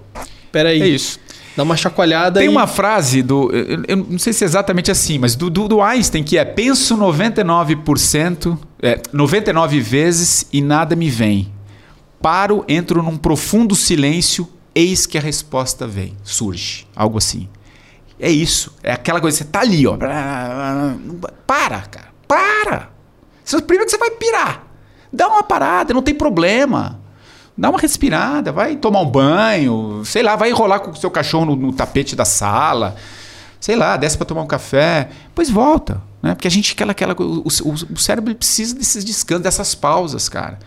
[0.50, 0.82] peraí.
[0.82, 1.18] É isso.
[1.56, 2.50] Dá uma chacoalhada Tem e...
[2.50, 3.50] uma frase do.
[3.52, 6.96] Eu, não sei se é exatamente assim, mas do, do, do Einstein, que é: penso
[6.96, 11.52] 99%, é, 99 vezes e nada me vem.
[12.20, 16.86] Paro, entro num profundo silêncio, eis que a resposta vem, surge.
[16.94, 17.48] Algo assim.
[18.18, 18.72] É isso.
[18.82, 19.96] É aquela coisa, você tá ali, ó.
[21.46, 22.08] Para, cara.
[22.26, 22.91] Para.
[23.45, 24.66] Primeiro que você vai pirar.
[25.12, 27.01] Dá uma parada, não tem problema.
[27.57, 31.45] Dá uma respirada, vai tomar um banho, sei lá, vai enrolar com o seu cachorro
[31.45, 32.97] no, no tapete da sala,
[33.61, 36.34] sei lá, desce para tomar um café, depois volta, né?
[36.34, 40.59] Porque a gente aquela aquela o, o, o cérebro precisa desses descansos, dessas pausas, cara.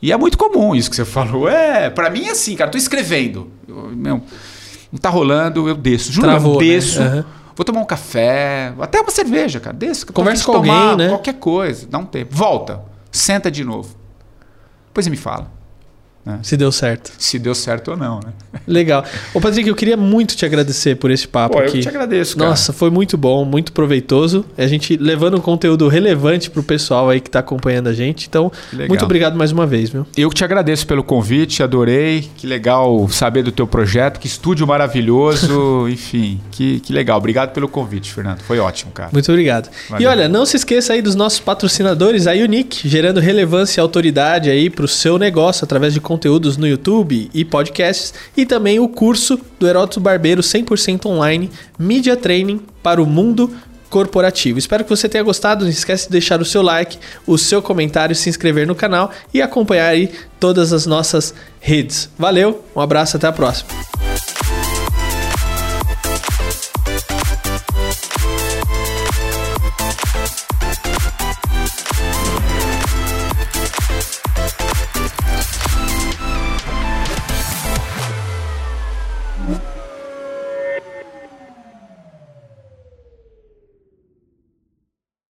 [0.00, 1.46] E é muito comum isso que você falou.
[1.46, 3.50] É, para mim é assim, cara, tô escrevendo.
[3.68, 4.22] Eu, meu,
[4.90, 6.10] não tá rolando, eu desço.
[6.10, 6.66] Juro, Travou, eu né?
[6.66, 7.00] desço.
[7.00, 7.16] Né?
[7.16, 7.24] Uhum.
[7.56, 9.76] Vou tomar um café, até uma cerveja, cara.
[9.76, 10.12] Desço.
[10.12, 11.08] Conversa com alguém, né?
[11.08, 12.34] Qualquer coisa, dá um tempo.
[12.34, 13.96] Volta senta de novo.
[14.88, 15.50] Depois me fala.
[16.24, 16.38] Né?
[16.42, 17.12] Se deu certo.
[17.18, 18.32] Se deu certo ou não, né?
[18.66, 19.04] Legal.
[19.34, 21.78] Ô, Patrick, eu queria muito te agradecer por esse papo Pô, aqui.
[21.78, 22.48] Eu te agradeço, cara.
[22.48, 24.44] Nossa, foi muito bom, muito proveitoso.
[24.56, 28.26] A gente levando um conteúdo relevante pro pessoal aí que tá acompanhando a gente.
[28.26, 28.50] Então,
[28.88, 30.06] muito obrigado mais uma vez, viu?
[30.16, 32.30] Eu te agradeço pelo convite, adorei.
[32.36, 35.86] Que legal saber do teu projeto, que estúdio maravilhoso.
[35.92, 37.18] Enfim, que, que legal.
[37.18, 38.40] Obrigado pelo convite, Fernando.
[38.40, 39.10] Foi ótimo, cara.
[39.12, 39.68] Muito obrigado.
[39.90, 40.04] Valeu.
[40.04, 44.48] E olha, não se esqueça aí dos nossos patrocinadores, a Unique, gerando relevância e autoridade
[44.48, 49.38] aí pro seu negócio através de conteúdos no YouTube e podcasts, e também o curso
[49.58, 53.50] do Heródoto Barbeiro 100% online, Media Training para o Mundo
[53.90, 54.58] corporativo.
[54.58, 55.64] Espero que você tenha gostado.
[55.64, 59.42] Não esquece de deixar o seu like, o seu comentário, se inscrever no canal e
[59.42, 62.08] acompanhar aí todas as nossas redes.
[62.16, 63.70] Valeu, um abraço, até a próxima.